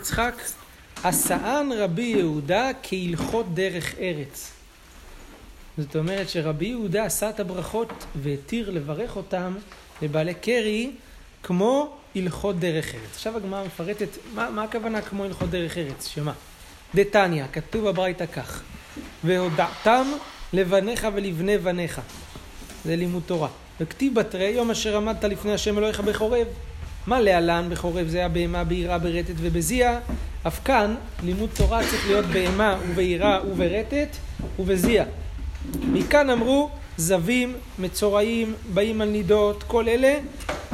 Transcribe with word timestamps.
יצחק, 0.00 0.34
עשאן 1.04 1.68
רבי 1.78 2.02
יהודה 2.02 2.70
כהלכות 2.82 3.54
דרך 3.54 3.94
ארץ. 3.98 4.52
זאת 5.78 5.96
אומרת 5.96 6.28
שרבי 6.28 6.66
יהודה 6.66 7.04
עשה 7.04 7.30
את 7.30 7.40
הברכות 7.40 8.04
והתיר 8.22 8.70
לברך 8.70 9.16
אותם 9.16 9.54
לבעלי 10.02 10.34
קרי 10.34 10.90
כמו 11.42 11.96
הלכות 12.16 12.58
דרך 12.58 12.94
ארץ. 12.94 13.14
עכשיו 13.14 13.36
הגמרא 13.36 13.64
מפרטת, 13.64 14.08
מה, 14.34 14.50
מה 14.50 14.62
הכוונה 14.62 15.02
כמו 15.02 15.24
הלכות 15.24 15.50
דרך 15.50 15.78
ארץ? 15.78 16.06
שמה? 16.06 16.32
דתניא, 16.94 17.44
כתוב 17.52 17.88
בברייתא 17.88 18.26
כך, 18.26 18.62
והודעתם 19.24 20.06
לבניך 20.52 21.06
ולבני 21.14 21.58
בניך. 21.58 22.00
זה 22.84 22.96
לימוד 22.96 23.22
תורה. 23.26 23.48
וכתיב 23.80 24.14
בתרי 24.14 24.48
יום 24.48 24.70
אשר 24.70 24.96
עמדת 24.96 25.24
לפני 25.24 25.52
השם 25.52 25.78
אלוהיך 25.78 26.00
בחורב. 26.00 26.46
מה 27.06 27.20
להלן 27.20 27.68
בחורב 27.70 28.08
זה 28.08 28.24
הבהמה 28.24 28.64
ביראה 28.64 28.98
ברטט 28.98 29.34
ובזיע? 29.36 29.98
אף 30.46 30.60
כאן 30.64 30.94
לימוד 31.22 31.50
תורה 31.56 31.80
צריך 31.90 32.06
להיות 32.06 32.26
בהמה 32.26 32.76
וביראה 32.88 33.38
וברטט 33.50 34.16
ובזיע. 34.58 35.04
מכאן 35.82 36.30
אמרו 36.30 36.70
זבים, 36.96 37.54
מצורעים, 37.78 38.54
באים 38.74 39.00
על 39.00 39.08
נידות, 39.08 39.62
כל 39.62 39.88
אלה 39.88 40.18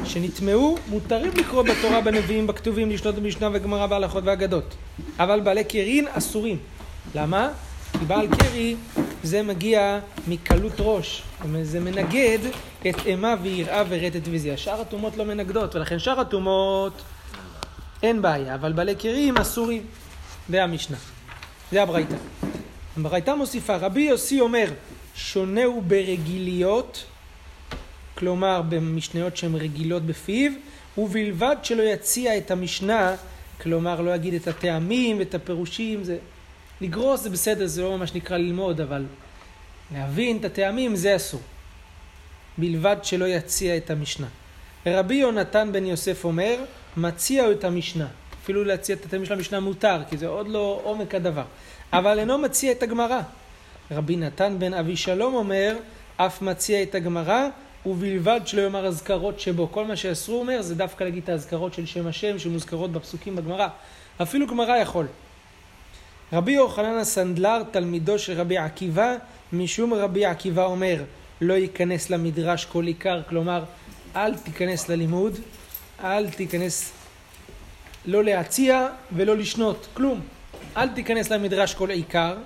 שנטמעו, 0.05 0.79
מותרים 0.91 1.31
לקרוא 1.37 1.63
בתורה, 1.63 2.01
בנביאים, 2.01 2.47
בכתובים, 2.47 2.91
לשלוט 2.91 3.15
במשנה 3.15 3.49
וגמרא 3.53 3.87
בהלכות 3.87 4.25
ואגדות. 4.27 4.75
אבל 5.19 5.41
בעלי 5.41 5.65
קרין 5.65 6.07
אסורים. 6.13 6.59
למה? 7.15 7.51
כי 7.99 8.05
בעל 8.05 8.27
קרי 8.37 8.77
זה 9.23 9.43
מגיע 9.43 9.99
מקלות 10.29 10.73
ראש, 10.79 11.23
זה 11.63 11.81
מנגד 11.81 12.39
את 12.89 13.07
אימה 13.07 13.35
ויראה 13.43 13.83
ורטט 13.89 14.29
וזיע. 14.31 14.57
שאר 14.57 14.81
הטומאות 14.81 15.17
לא 15.17 15.25
מנגדות, 15.25 15.75
ולכן 15.75 15.99
שאר 15.99 16.21
הטומאות 16.21 17.03
אין 18.03 18.23
בעיה, 18.23 18.55
אבל 18.55 18.73
בעלי 18.73 18.95
קרים 18.95 19.37
אסורים. 19.37 19.83
זה 20.49 20.65
המשנה. 20.65 20.97
זה 21.73 21.83
הברייתא. 21.83 22.15
הברייתא 22.97 23.35
מוסיפה, 23.35 23.77
רבי 23.77 24.01
יוסי 24.01 24.41
אומר, 24.41 24.71
שונה 25.15 25.65
הוא 25.65 25.83
ברגיליות, 25.83 27.05
כלומר 28.15 28.63
במשניות 28.69 29.37
שהן 29.37 29.55
רגילות 29.55 30.03
בפיו, 30.03 30.53
ובלבד 30.99 31.57
שלא 31.63 31.83
יציע 31.83 32.39
את 32.39 32.51
המשנה, 32.51 33.15
כלומר 33.63 34.01
לא 34.01 34.15
יגיד 34.15 34.35
את 34.35 34.49
הטעמים 34.49 35.19
ואת 35.19 35.35
הפירושים, 35.35 36.05
זה... 36.05 36.17
לגרוס 36.81 37.21
זה 37.21 37.31
בסדר, 37.31 37.67
זה 37.67 37.83
לא 37.83 37.99
ממש 37.99 38.15
נקרא 38.15 38.37
ללמוד, 38.37 38.81
אבל 38.81 39.05
להבין 39.95 40.37
את 40.37 40.45
הטעמים 40.45 40.97
זה 40.97 41.17
אסור. 41.17 41.41
בלבד 42.59 42.97
שלא 43.03 43.25
יציע 43.25 43.77
את 43.77 43.91
המשנה. 43.91 44.27
רבי 44.87 45.15
יונתן 45.15 45.73
בן 45.73 45.87
יוסף 45.87 46.25
אומר, 46.25 46.57
מציע 46.97 47.51
את 47.51 47.65
המשנה. 47.65 48.07
אפילו 48.43 48.65
להציע 48.65 48.97
את 48.97 49.05
הטעמים 49.05 49.27
של 49.27 49.33
המשנה 49.33 49.61
מותר, 49.61 50.01
כי 50.11 50.17
זה 50.17 50.27
עוד 50.27 50.49
לא 50.49 50.81
עומק 50.85 51.15
הדבר. 51.15 51.45
אבל 51.93 52.19
אינו 52.19 52.39
מציע 52.39 52.73
את 52.73 52.83
הגמרא. 52.83 53.21
רבי 53.91 54.17
נתן 54.17 54.57
בן 54.59 54.75
אבי 54.75 54.97
שלום 54.97 55.35
אומר, 55.35 55.77
אף 56.17 56.43
מציע 56.43 56.83
את 56.83 56.95
הגמרא, 56.95 57.49
ובלבד 57.87 58.41
שלא 58.45 58.63
יאמר 58.63 58.87
אזכרות 58.87 59.41
שבו. 59.41 59.69
כל 59.73 59.85
מה 59.85 59.97
שאסרו 59.97 60.41
אומר 60.41 60.63
זה 60.63 60.75
דווקא 60.75 61.05
להגיד 61.05 61.23
את 61.23 61.29
האזכרות 61.29 61.75
של 61.75 61.87
שם 61.87 62.07
השם 62.07 62.39
שמוזכרות 62.39 62.93
בפסוקים 62.93 63.37
בגמרא. 63.37 63.69
אפילו 64.23 64.47
גמרא 64.47 64.77
יכול. 64.77 65.07
רבי 66.33 66.53
יוחנן 66.53 66.99
הסנדלר, 66.99 67.63
תלמידו 67.71 68.19
של 68.19 68.41
רבי 68.41 68.59
עקיבא, 68.59 69.17
משום 69.53 69.95
רבי 69.95 70.25
עקיבא 70.27 70.65
אומר, 70.65 71.03
לא 71.41 71.55
ייכנס 71.55 72.11
למדרש 72.11 72.65
כל 72.65 72.87
עיקר, 72.87 73.23
כלומר, 73.29 73.65
אל 74.17 74.35
תיכנס 74.35 74.89
ללימוד, 74.89 75.39
אל 76.05 76.31
תיכנס 76.31 76.93
לא 78.07 78.25
להציע 78.25 78.89
ולא 79.13 79.37
לשנות, 79.37 79.87
כלום. 79.95 80.21
אל 80.77 80.89
תיכנס 80.89 81.31
למדרש 81.31 81.75
כל 81.75 81.91
עיקר, 81.91 82.37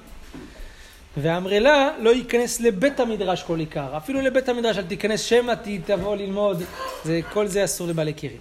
ואמרלה 1.16 1.90
לא 2.00 2.10
ייכנס 2.10 2.60
לבית 2.60 3.00
המדרש 3.00 3.42
כל 3.42 3.58
עיקר. 3.58 3.96
אפילו 3.96 4.20
לבית 4.20 4.48
המדרש 4.48 4.78
אל 4.78 4.84
תיכנס 4.84 5.20
שמא 5.20 5.54
תבוא 5.86 6.16
ללמוד, 6.16 6.62
זה, 7.04 7.20
כל 7.32 7.46
זה 7.46 7.64
אסור 7.64 7.88
לבעלי 7.88 8.12
קירים. 8.12 8.40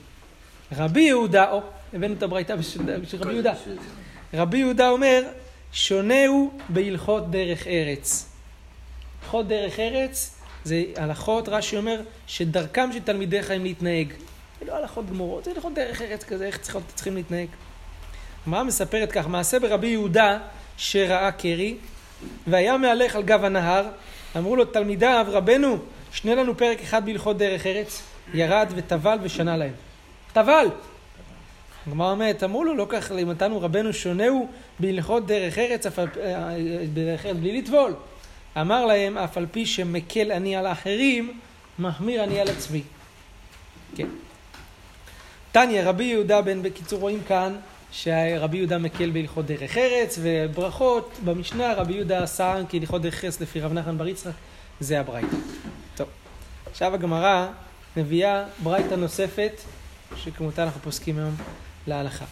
רבי 0.77 1.01
יהודה, 1.01 1.51
או, 1.51 1.61
הבאנו 1.93 2.13
את 2.13 2.23
הברייתא 2.23 2.55
בשביל 2.55 3.21
רבי 3.21 3.33
יהודה. 3.33 3.53
רבי 4.33 4.57
יהודה 4.57 4.89
אומר, 4.89 5.23
שונה 5.73 6.27
הוא 6.27 6.51
בהלכות 6.69 7.31
דרך 7.31 7.67
ארץ. 7.67 8.29
הלכות 9.23 9.47
דרך 9.47 9.79
ארץ 9.79 10.35
זה 10.63 10.83
הלכות, 10.95 11.49
רש"י 11.49 11.77
אומר, 11.77 12.01
שדרכם 12.27 12.89
של 12.93 12.99
תלמידיך 12.99 13.51
הם 13.51 13.63
להתנהג. 13.63 14.13
זה 14.59 14.65
לא 14.65 14.75
הלכות 14.75 15.09
גמורות, 15.09 15.43
זה 15.43 15.51
הלכות 15.51 15.73
דרך 15.73 16.01
ארץ 16.01 16.23
כזה, 16.23 16.45
איך 16.45 16.57
צריכות, 16.57 16.83
צריכים 16.95 17.15
להתנהג. 17.15 17.47
הגמרא 18.43 18.63
מספרת 18.63 19.11
כך, 19.11 19.27
מעשה 19.27 19.59
ברבי 19.59 19.87
יהודה 19.87 20.39
שראה 20.77 21.31
קרי, 21.31 21.75
והיה 22.47 22.77
מהלך 22.77 23.15
על 23.15 23.23
גב 23.23 23.43
הנהר, 23.43 23.85
אמרו 24.37 24.55
לו 24.55 24.65
תלמידיו, 24.65 25.25
רבנו, 25.29 25.77
שנה 26.11 26.35
לנו 26.35 26.57
פרק 26.57 26.81
אחד 26.81 27.05
בהלכות 27.05 27.37
דרך 27.37 27.65
ארץ, 27.65 28.01
ירד 28.33 28.67
וטבל 28.75 29.17
ושנה 29.21 29.57
להם. 29.57 29.73
טבל! 30.33 30.67
הגמרא 31.89 32.11
אומרת, 32.11 32.43
אמרו 32.43 32.63
לו, 32.63 32.75
לא 32.75 32.85
כך 32.89 33.11
לימדנו 33.11 33.61
רבנו 33.61 33.93
שונה 33.93 34.27
הוא 34.27 34.47
בהלכות 34.79 35.27
דרך 35.27 35.57
ארץ, 35.57 35.85
אף 35.85 35.99
על, 35.99 36.07
אה, 36.21 36.55
דרך 36.93 37.25
ארץ 37.25 37.35
בלי 37.37 37.61
לטבול. 37.61 37.93
אמר 38.57 38.85
להם, 38.85 39.17
אף 39.17 39.37
על 39.37 39.45
פי 39.51 39.65
שמקל 39.65 40.31
אני 40.31 40.55
על 40.55 40.65
האחרים, 40.65 41.39
מחמיר 41.79 42.23
אני 42.23 42.39
על 42.39 42.47
עצמי. 42.47 42.81
כן. 43.95 44.07
תניא, 45.51 45.81
רבי 45.83 46.03
יהודה 46.03 46.41
בן, 46.41 46.61
בקיצור 46.63 46.99
רואים 46.99 47.19
כאן 47.27 47.55
שרבי 47.91 48.57
יהודה 48.57 48.77
מקל 48.77 49.09
בהלכות 49.09 49.45
דרך 49.45 49.77
ארץ, 49.77 50.19
וברכות 50.21 51.19
במשנה, 51.25 51.73
רבי 51.73 51.93
יהודה 51.93 52.23
עשה 52.23 52.55
כהלכות 52.69 53.01
דרך 53.01 53.25
ארץ 53.25 53.41
לפי 53.41 53.61
רב 53.61 53.73
נחמן 53.73 53.97
בר 53.97 54.07
יצחק, 54.07 54.31
זה 54.79 54.99
הברייתא. 54.99 55.35
טוב, 55.95 56.07
עכשיו 56.71 56.93
הגמרא 56.93 57.47
מביאה 57.97 58.43
ברייתא 58.63 58.93
נוספת, 58.93 59.61
שכמותה 60.15 60.63
אנחנו 60.63 60.81
פוסקים 60.81 61.17
היום 61.17 61.35
להלכה, 61.89 62.25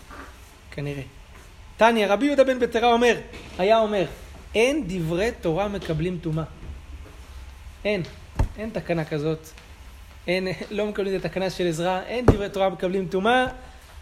כנראה. 0.71 1.03
תניא, 1.77 2.07
רבי 2.07 2.25
יהודה 2.25 2.43
בן 2.43 2.59
בטרה 2.59 2.93
אומר, 2.93 3.17
היה 3.57 3.79
אומר, 3.79 4.05
אין 4.55 4.83
דברי 4.87 5.31
תורה 5.41 5.67
מקבלים 5.67 6.17
טומאה. 6.21 6.43
אין, 7.85 8.03
אין 8.57 8.69
תקנה 8.69 9.05
כזאת. 9.05 9.47
אין, 10.27 10.47
לא 10.71 10.85
מקבלים 10.85 11.15
את 11.15 11.25
התקנה 11.25 11.49
של 11.49 11.67
עזרא, 11.67 12.01
אין 12.07 12.25
דברי 12.25 12.49
תורה 12.49 12.69
מקבלים 12.69 13.07
טומאה, 13.07 13.45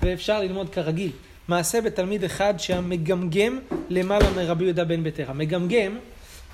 ואפשר 0.01 0.39
ללמוד 0.39 0.69
כרגיל. 0.69 1.11
מעשה 1.47 1.81
בתלמיד 1.81 2.23
אחד 2.23 2.53
שהמגמגם 2.57 3.59
למעלה 3.89 4.25
מרבי 4.35 4.63
יהודה 4.63 4.85
בן 4.85 5.03
בטרה. 5.03 5.33
מגמגם, 5.33 5.97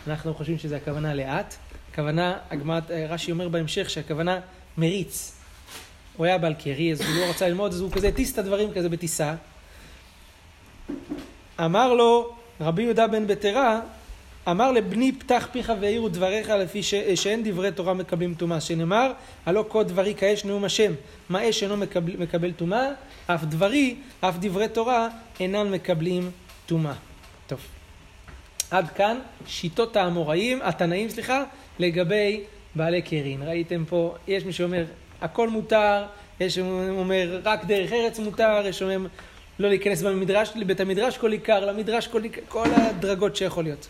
אנחנו 0.08 0.34
חושבים 0.34 0.58
שזה 0.58 0.78
הכוונה 0.78 1.14
לאט, 1.14 1.56
הכוונה, 1.92 2.38
רש"י 3.10 3.32
אומר 3.32 3.50
בהמשך 3.50 3.90
שהכוונה 3.90 4.40
מריץ. 4.78 5.41
הוא 6.18 6.26
היה 6.26 6.38
בעל 6.38 6.54
קרי, 6.54 6.92
אז 6.92 7.02
הוא 7.02 7.10
לא 7.20 7.30
רצה 7.30 7.48
ללמוד, 7.48 7.74
אז 7.74 7.82
הוא 7.82 7.92
כזה 7.92 8.08
הטיס 8.08 8.34
את 8.34 8.38
הדברים 8.38 8.74
כזה 8.74 8.90
בטיסה. 8.90 9.36
אמר 11.60 11.94
לו 11.94 12.36
רבי 12.62 12.84
יהודה 12.84 13.08
בן 13.08 13.28
בטרה, 13.28 13.80
אמר 14.48 14.72
לבני 14.72 15.12
פתח 15.12 15.48
פיך 15.52 15.74
והעירו 15.82 16.10
דבריך 16.10 16.50
לפי 16.50 16.84
ש... 16.84 16.96
שאין 16.96 17.44
דברי 17.44 17.72
תורה 17.72 17.94
מקבלים 17.94 18.34
טומאה, 18.34 18.62
שנאמר 18.62 19.12
הלא 19.46 19.66
כה 19.70 19.84
דברי 19.84 20.16
כאש 20.16 20.46
נאום 20.46 20.64
השם, 20.64 20.94
מה 21.30 21.50
אש 21.50 21.64
אינו 21.64 21.78
מקבל, 21.78 22.18
מקבל 22.18 22.52
טומאה, 22.52 22.90
אף 23.28 23.44
דברי, 23.44 23.96
אף 24.22 24.36
דברי 24.40 24.68
תורה 24.68 25.08
אינם 25.40 25.72
מקבלים 25.72 26.32
טומאה. 26.66 26.94
טוב. 27.48 27.60
עד 28.72 28.90
כאן 28.90 29.20
שיטות 29.48 29.96
האמוראים, 29.96 30.60
התנאים 30.62 31.10
סליחה, 31.10 31.44
לגבי 31.80 32.44
בעלי 32.76 33.02
קרין. 33.02 33.44
ראיתם 33.44 33.84
פה, 33.90 34.16
יש 34.28 34.46
מי 34.46 34.54
שאומר 34.54 34.86
הכל 35.22 35.50
מותר, 35.50 36.04
יש 36.40 36.58
מי 36.58 36.64
שאומר 36.64 37.42
רק 37.44 37.66
דרך 37.66 37.92
ארץ 37.92 38.20
מותר, 38.20 38.62
יש 38.66 38.80
שאומר 38.80 39.08
לא 39.60 39.70
להיכנס 39.70 40.02
במדרש, 40.02 40.52
לבית 40.56 40.80
המדרש 40.80 41.18
כל 41.18 41.32
עיקר, 41.32 41.66
למדרש 41.66 42.08
כל 42.08 42.24
עיקר, 42.24 42.42
כל 42.48 42.68
הדרגות 42.76 43.36
שיכול 43.36 43.64
להיות. 43.64 43.88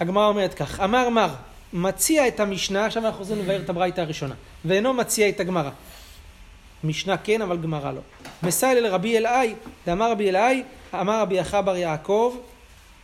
הגמרא 0.00 0.26
אומרת 0.26 0.54
כך, 0.54 0.80
אמר 0.80 1.08
מר, 1.08 1.34
מציע 1.72 2.28
את 2.28 2.40
המשנה, 2.40 2.86
עכשיו 2.86 3.06
אנחנו 3.06 3.18
חוזרים 3.18 3.40
לבאר 3.40 3.60
את 3.60 3.70
הברייתא 3.70 4.00
הראשונה, 4.00 4.34
ואינו 4.64 4.94
מציע 4.94 5.28
את 5.28 5.40
הגמרא. 5.40 5.70
משנה 6.84 7.16
כן, 7.16 7.42
אבל 7.42 7.56
גמרא 7.56 7.92
לא. 7.92 8.00
מסייל 8.42 8.78
אל 8.78 8.86
רבי 8.86 9.18
אלעאי, 9.18 9.54
דאמר 9.86 10.10
רבי 10.10 10.28
אלעאי, 10.28 10.62
אמר 10.94 11.20
רבי 11.20 11.40
אחא 11.40 11.60
בר 11.60 11.76
יעקב, 11.76 12.36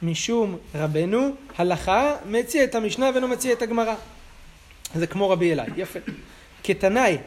משום 0.03 0.57
רבנו, 0.75 1.31
הלכה, 1.59 2.17
מציע 2.27 2.65
את 2.65 2.75
המשנה 2.75 3.11
ואינו 3.13 3.29
מציע 3.29 3.53
את 3.53 3.63
הגמרא. 3.63 3.95
זה 4.95 5.07
כמו 5.07 5.31
רבי 5.31 5.53
אלעאי, 5.53 5.71
יפה. 5.77 5.99
כתנאי, 6.65 7.19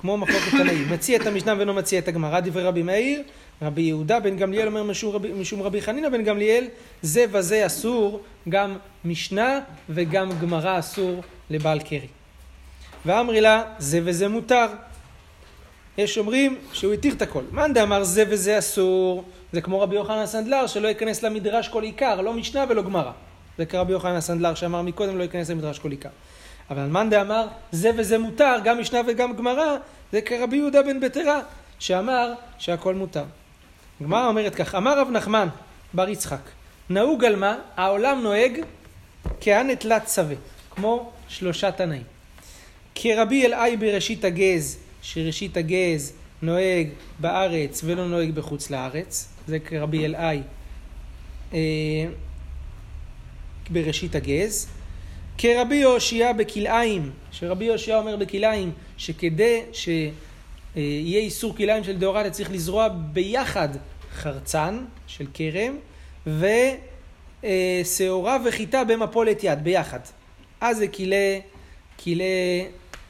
כמו 0.00 0.16
מחלוקת 0.16 0.50
תנאים, 0.50 0.90
מציע 0.90 1.18
את 1.18 1.26
המשנה 1.26 1.54
ואינו 1.56 1.74
מציע 1.74 1.98
את 1.98 2.08
הגמרא, 2.08 2.40
דברי 2.40 2.62
רבי 2.62 2.82
מאיר, 2.82 3.22
רבי 3.62 3.82
יהודה 3.82 4.20
בן 4.20 4.36
גמליאל 4.36 4.66
אומר 4.66 4.82
משום 4.82 5.14
רבי, 5.14 5.32
משום 5.32 5.62
רבי 5.62 5.82
חנינא 5.82 6.08
בן 6.08 6.24
גמליאל, 6.24 6.64
זה 7.02 7.24
וזה 7.30 7.66
אסור, 7.66 8.22
גם 8.48 8.76
משנה 9.04 9.60
וגם 9.88 10.30
גמרא 10.40 10.78
אסור 10.78 11.22
לבעל 11.50 11.80
קרי. 11.80 12.08
ואמרי 13.06 13.40
לה, 13.40 13.62
זה 13.78 14.00
וזה 14.04 14.28
מותר. 14.28 14.66
יש 15.98 16.18
אומרים 16.18 16.58
שהוא 16.72 16.92
התיר 16.92 17.14
את 17.14 17.22
הכל. 17.22 17.42
מאן 17.52 17.72
דאמר 17.74 18.04
זה 18.04 18.24
וזה 18.28 18.58
אסור, 18.58 19.24
זה 19.52 19.60
כמו 19.60 19.80
רבי 19.80 19.96
יוחנן 19.96 20.18
הסנדלר 20.18 20.66
שלא 20.66 20.88
ייכנס 20.88 21.22
למדרש 21.22 21.68
כל 21.68 21.82
עיקר, 21.82 22.20
לא 22.20 22.32
משנה 22.32 22.64
ולא 22.68 22.82
גמרא. 22.82 23.10
זה 23.58 23.66
כרבי 23.66 23.92
יוחנן 23.92 24.14
הסנדלר 24.14 24.54
שאמר 24.54 24.82
מקודם 24.82 25.18
לא 25.18 25.22
ייכנס 25.22 25.50
למדרש 25.50 25.78
כל 25.78 25.90
עיקר. 25.90 26.08
אבל 26.72 26.86
מאן 26.86 27.10
דאמר 27.10 27.46
זה 27.72 27.90
וזה 27.96 28.18
מותר, 28.18 28.56
גם 28.64 28.80
משנה 28.80 29.00
וגם 29.06 29.36
גמרא, 29.36 29.76
זה 30.12 30.20
כרבי 30.20 30.56
יהודה 30.56 30.82
בן 30.82 31.00
בטרה, 31.00 31.40
שאמר 31.78 32.32
שהכל 32.58 32.94
מותר. 32.94 33.24
הגמרא 34.00 34.26
אומרת 34.26 34.54
כך, 34.54 34.74
אמר 34.74 35.00
רב 35.00 35.10
נחמן 35.10 35.48
בר 35.94 36.08
יצחק, 36.08 36.40
נהוג 36.90 37.24
על 37.24 37.36
מה? 37.36 37.58
העולם 37.76 38.22
נוהג 38.22 38.60
כהנטלת 39.40 40.08
שווה, 40.08 40.34
כמו 40.70 41.12
שלושה 41.28 41.72
תנאים. 41.72 42.02
כרבי 42.94 43.46
אלעאי 43.46 43.76
בראשית 43.76 44.24
הגז, 44.24 44.78
שראשית 45.02 45.56
הגז 45.56 46.12
נוהג 46.42 46.88
בארץ 47.18 47.80
ולא 47.84 48.08
נוהג 48.08 48.30
בחוץ 48.30 48.70
לארץ, 48.70 49.28
זה 49.46 49.58
כרבי 49.58 50.04
אלעאי 50.04 50.42
אה, 51.54 51.58
בראשית 53.70 54.14
הגז. 54.14 54.68
כרבי 55.38 55.74
יהושע 55.76 56.32
בכלאיים, 56.32 57.10
שרבי 57.32 57.64
יהושע 57.64 57.98
אומר 57.98 58.16
בכלאיים, 58.16 58.72
שכדי 58.96 59.62
שיהיה 59.72 61.20
איסור 61.20 61.56
כלאיים 61.56 61.84
של 61.84 61.98
דאורייתא 61.98 62.30
צריך 62.30 62.50
לזרוע 62.52 62.88
ביחד 62.88 63.68
חרצן 64.12 64.84
של 65.06 65.26
כרם 65.34 65.76
ושעורה 67.42 68.38
וחיטה 68.44 68.84
במפולת 68.84 69.44
יד, 69.44 69.64
ביחד. 69.64 70.00
אז 70.60 70.76
זה 70.76 70.88
כלי, 70.88 71.40
כלי 72.04 72.64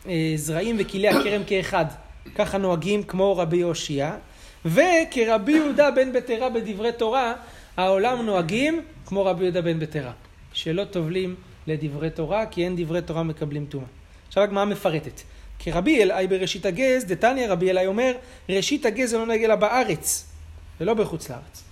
אה, 0.07 0.33
זרעים 0.37 0.77
וכלי 0.79 1.09
הכרם 1.09 1.43
כאחד. 1.47 1.87
ככה 2.35 2.59
נוהגים 2.59 3.03
כמו 3.03 3.37
רבי 3.37 3.57
יהושע. 3.57 4.11
וכרבי 4.65 5.53
יהודה 5.53 5.91
בן 5.91 6.13
בטרה 6.13 6.51
בדברי 6.51 6.93
תורה, 6.93 7.35
העולם 7.77 8.27
נוהגים 8.27 8.81
כמו 9.07 9.25
רבי 9.25 9.45
יהודה 9.45 9.61
בן 9.61 9.79
בטרה. 9.79 10.13
שלא 10.53 10.85
טובלים 10.85 11.35
לדברי 11.67 12.11
תורה, 12.11 12.47
כי 12.47 12.65
אין 12.65 12.75
דברי 12.77 13.03
תורה 13.03 13.23
מקבלים 13.23 13.67
טומאה. 13.67 13.87
עכשיו 14.29 14.43
הגמרא 14.43 14.65
מפרטת. 14.65 15.21
כרבי 15.59 16.03
אלעאי 16.03 16.27
בראשית 16.27 16.67
הגז, 16.67 17.05
דתניא 17.05 17.49
רבי 17.49 17.71
אלעאי 17.71 17.87
אומר, 17.87 18.13
ראשית 18.49 18.87
הגז 18.87 19.11
זה 19.11 19.19
לא 19.19 19.27
נוהג 19.27 19.45
אלא 19.45 19.55
בארץ, 19.55 20.27
ולא 20.81 20.95
בחוץ 20.95 21.31
לארץ. 21.31 21.63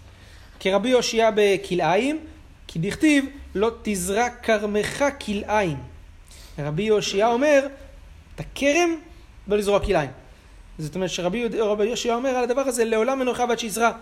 כרבי 0.61 0.89
יאשיה 0.89 1.31
בכלאיים, 1.35 2.19
כי 2.67 2.79
דכתיב 2.79 3.25
לא 3.55 3.71
תזרע 3.83 4.31
כרמך 4.31 5.05
כלאיים. 5.25 5.77
רבי 6.59 6.83
יאשיה 6.83 7.29
אומר, 7.29 7.67
את 8.35 8.41
הכרם 8.41 8.91
לא 9.49 9.59
לזרוע 9.59 9.81
כלאיים. 9.81 10.11
זאת 10.79 10.95
אומרת 10.95 11.11
שרבי 11.11 11.49
יאשיה 11.85 12.15
אומר 12.15 12.31
על 12.31 12.45
הדבר 12.45 12.61
הזה, 12.61 12.85
לעולם 12.85 13.19
מנוחה 13.19 13.45
ועד 13.49 13.59
שיזרע 13.59 13.93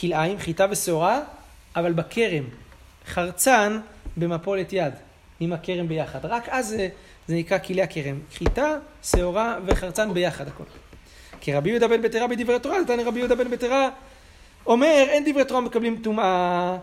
כלאיים, 0.00 0.38
חיטה 0.38 0.66
ושעורה, 0.70 1.20
אבל 1.76 1.92
בכרם, 1.92 2.44
חרצן 3.06 3.80
במפולת 4.16 4.72
יד. 4.72 4.94
עם 5.40 5.52
הכרם 5.52 5.88
ביחד. 5.88 6.24
רק 6.24 6.48
אז 6.48 6.68
זה, 6.68 6.88
זה 7.26 7.34
נקרא 7.34 7.58
כלי 7.58 7.82
הכרם. 7.82 8.18
חיטה, 8.34 8.78
שעורה 9.02 9.58
וחרצן 9.66 10.14
ביחד 10.14 10.48
הכל. 10.48 10.64
כי 11.40 11.54
רבי 11.54 11.70
יהודה 11.70 11.88
בן 11.88 12.02
בטרה 12.02 12.26
בדברי 12.26 12.60
תורה, 12.60 12.80
נתן 12.80 13.00
רבי 13.00 13.18
יהודה 13.18 13.34
בן 13.34 13.50
בטרה 13.50 13.88
אומר 14.66 15.04
אין 15.08 15.24
דברי 15.26 15.44
תורה 15.44 15.60
מקבלים 15.60 16.00
טומאה. 16.02 16.76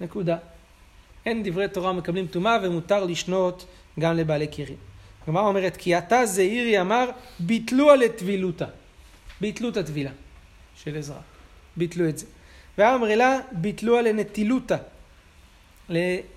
נקודה. 0.00 0.36
אין 1.26 1.42
דברי 1.42 1.68
תורה 1.68 1.92
מקבלים 1.92 2.26
טומאה 2.26 2.58
ומותר 2.62 3.04
לשנות 3.04 3.66
גם 4.00 4.16
לבעלי 4.16 4.46
כרים. 4.52 4.76
הגמרא 5.22 5.42
אומרת 5.42 5.76
כי 5.76 5.98
אתה 5.98 6.26
זעירי 6.26 6.80
אמר 6.80 7.10
ביטלוה 7.38 7.96
לטבילותא. 7.96 8.66
ביטלו 9.40 9.68
את 9.68 9.76
הטבילה 9.76 10.10
של 10.76 10.96
עזרא. 10.96 11.16
ביטלו 11.76 12.08
את 12.08 12.18
זה. 12.18 12.26
ואמר 12.78 13.14
לה 13.16 13.38
ביטלוה 13.52 14.02
לנטילותא. 14.02 14.76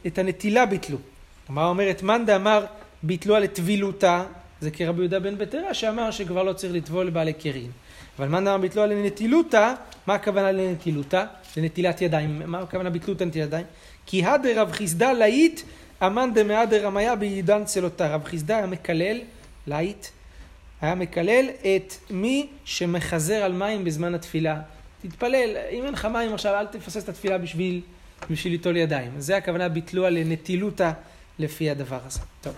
את 0.07 0.17
הנטילה 0.17 0.65
ביטלו. 0.65 0.97
הגמרא 1.45 1.67
אומרת, 1.67 2.03
מאן 2.03 2.25
דאמר 2.25 2.65
ביטלוה 3.03 3.39
לטבילותה, 3.39 4.23
זה 4.61 4.71
כרבי 4.71 4.99
יהודה 4.99 5.19
בן 5.19 5.37
בטרה 5.37 5.73
שאמר 5.73 6.11
שכבר 6.11 6.43
לא 6.43 6.53
צריך 6.53 6.73
לטבול 6.73 7.07
לבעלי 7.07 7.33
קרין. 7.33 7.71
אבל 8.19 8.27
מאן 8.27 8.45
דאמר 8.45 8.57
ביטלוה 8.57 8.85
לנטילותה, 8.85 9.73
מה 10.07 10.13
הכוונה 10.13 10.51
לנטילותה? 10.51 11.25
לנטילת 11.57 12.01
ידיים. 12.01 12.41
מה 12.45 12.59
הכוונה 12.59 12.89
ביטלותא 12.89 13.23
נטילת 13.23 13.47
ידיים? 13.47 13.65
כי 14.05 14.25
הדר 14.25 14.61
רב 14.61 14.71
חיסדא 14.71 15.11
להיט 15.11 15.61
אמן 16.03 16.29
דמהדר 16.33 16.85
רמיה 16.85 17.15
בעידן 17.15 17.65
צלותה. 17.65 18.07
רב 18.07 18.23
חיסדא 18.23 18.55
היה 18.55 18.65
מקלל, 18.65 19.21
להיט, 19.67 20.05
היה 20.81 20.95
מקלל 20.95 21.45
את 21.61 21.93
מי 22.09 22.47
שמחזר 22.65 23.35
על 23.35 23.53
מים 23.53 23.83
בזמן 23.83 24.15
התפילה. 24.15 24.61
תתפלל, 25.01 25.57
אם 25.71 25.85
אין 25.85 25.93
לך 25.93 26.05
מים 26.05 26.33
עכשיו, 26.33 26.59
אל 26.59 26.65
תפסס 26.65 27.03
את 27.03 27.09
התפילה 27.09 27.37
בשביל, 27.37 27.81
בשביל 28.29 28.53
ליטול 28.53 28.77
ידיים. 28.77 29.11
זה 29.17 29.37
הכוונה 29.37 29.69
ביטלוה 29.69 30.09
לנטילותה. 30.09 30.91
לפי 31.39 31.69
הדבר 31.69 31.99
הזה. 32.05 32.19
טוב. 32.41 32.53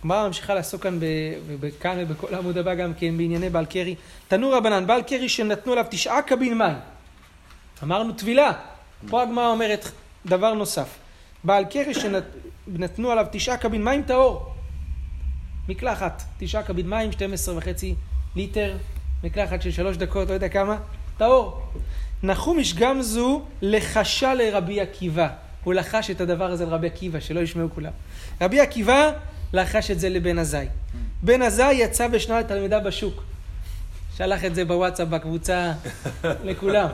הגמרא 0.00 0.26
ממשיכה 0.26 0.54
לעסוק 0.54 0.82
כאן, 0.82 0.98
כאן 1.80 2.04
ובכל 2.06 2.34
העמוד 2.34 2.58
הבא 2.58 2.74
גם 2.74 2.94
כן 2.94 3.16
בענייני 3.16 3.50
בעל 3.50 3.66
קרי. 3.66 3.94
תנו 4.28 4.50
רבנן, 4.50 4.86
בעל 4.86 5.02
קרי 5.02 5.28
שנתנו 5.28 5.72
עליו 5.72 5.84
תשעה 5.90 6.22
קבין 6.22 6.58
מים. 6.58 6.76
אמרנו 7.82 8.12
טבילה. 8.12 8.52
פה 9.08 9.22
הגמרא 9.22 9.48
אומרת 9.48 9.88
דבר 10.26 10.54
נוסף. 10.54 10.98
בעל 11.44 11.64
קרי 11.64 11.94
שנתנו 11.94 13.10
עליו 13.10 13.26
תשעה 13.32 13.56
קבין 13.56 13.84
מים 13.84 14.02
טהור. 14.02 14.54
מקלחת, 15.68 16.22
תשעה 16.38 16.62
קבין 16.62 16.90
מים, 16.90 17.12
12 17.12 17.58
וחצי 17.58 17.94
ליטר, 18.36 18.76
מקלחת 19.24 19.62
של 19.62 19.70
שלוש 19.70 19.96
דקות, 19.96 20.28
לא 20.28 20.34
יודע 20.34 20.48
כמה, 20.48 20.78
טהור. 21.18 21.62
נחומיש 22.22 22.74
גם 22.74 23.02
זו 23.02 23.42
לחשה 23.62 24.34
לרבי 24.34 24.80
עקיבא. 24.80 25.28
הוא 25.64 25.74
לחש 25.74 26.10
את 26.10 26.20
הדבר 26.20 26.50
הזה 26.50 26.66
לרבי 26.66 26.86
עקיבא, 26.86 27.20
שלא 27.20 27.40
ישמעו 27.40 27.68
כולם. 27.74 27.92
רבי 28.40 28.60
עקיבא 28.60 29.12
לחש 29.52 29.90
את 29.90 30.00
זה 30.00 30.08
לבן 30.08 30.38
עזאי. 30.38 30.66
בן 31.22 31.42
עזאי 31.42 31.74
יצא 31.74 32.08
ושנה 32.12 32.40
לתלמידה 32.40 32.80
בשוק. 32.80 33.22
שלח 34.16 34.44
את 34.44 34.54
זה 34.54 34.64
בוואטסאפ, 34.64 35.08
בקבוצה, 35.08 35.72
לכולם, 36.44 36.88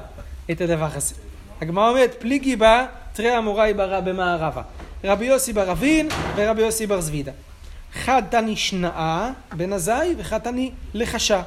את 0.51 0.61
הדבר 0.61 0.89
הזה. 0.95 1.15
הגמרא 1.61 1.89
אומרת, 1.89 2.15
פליגי 2.19 2.57
בה 2.57 2.87
תרי 3.13 3.39
אמוראי 3.39 3.75
במערבה. 3.75 4.63
רבי 5.05 5.27
יוסי 5.27 5.53
בר 5.53 5.73
אבין 5.73 6.09
ורבי 6.37 6.63
יוסי 6.63 6.87
בר 6.87 7.01
זבידה. 7.01 7.33
חד 7.93 8.23
תני 8.31 8.57
שנאה 8.57 9.31
בן 9.57 9.73
עזאי 9.73 10.15
וחד 10.19 10.39
תני 10.39 10.71
לחשה. 10.95 11.43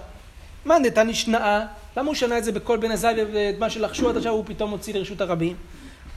מאן 0.65 0.83
דתני 0.83 1.13
שנאה? 1.13 1.65
למה 1.97 2.07
הוא 2.07 2.15
שנה 2.15 2.37
את 2.37 2.43
זה 2.43 2.51
בכל 2.51 2.77
בן 2.77 2.91
עזאי 2.91 3.13
ואת 3.33 3.59
מה 3.59 3.69
שלחשו 3.69 4.09
עד 4.09 4.17
עכשיו 4.17 4.31
הוא 4.31 4.43
פתאום 4.47 4.71
הוציא 4.71 4.93
לרשות 4.93 5.21
הרבים? 5.21 5.55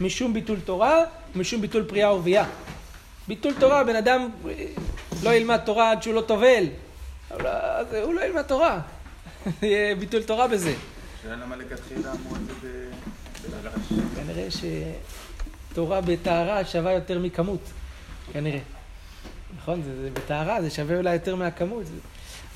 משום 0.01 0.35
ביטול 0.35 0.61
תורה 0.61 1.05
ומשום 1.37 1.61
ביטול 1.61 1.85
פריאה 1.85 2.15
ורבייה. 2.15 2.45
ביטול 3.29 3.53
תורה, 3.61 3.85
בן 3.85 3.97
אדם 3.97 4.29
לא 5.23 5.31
ילמד 5.31 5.57
תורה 5.57 5.91
עד 5.91 6.03
שהוא 6.03 6.15
לא 6.15 6.21
טובל. 6.21 6.65
הוא 8.03 8.15
לא 8.15 8.25
ילמד 8.25 8.43
תורה. 8.43 8.81
יהיה 9.63 9.95
ביטול 9.95 10.23
תורה 10.23 10.49
בזה. 10.49 10.75
השאלה 11.19 11.37
למה 11.37 11.57
לכתחילה 11.57 12.13
אמרו 12.13 12.37
את 12.37 12.41
זה 12.47 12.69
ב... 12.69 12.95
כנראה 14.17 14.49
שתורה 15.71 16.01
בטהרה 16.01 16.65
שווה 16.65 16.93
יותר 16.93 17.19
מכמות. 17.19 17.61
כנראה. 18.33 18.59
נכון? 19.57 19.83
זה, 19.83 20.03
זה 20.03 20.11
בטהרה, 20.11 20.63
זה 20.63 20.71
שווה 20.71 20.97
אולי 20.97 21.13
יותר 21.13 21.37
מהכמות. 21.37 21.85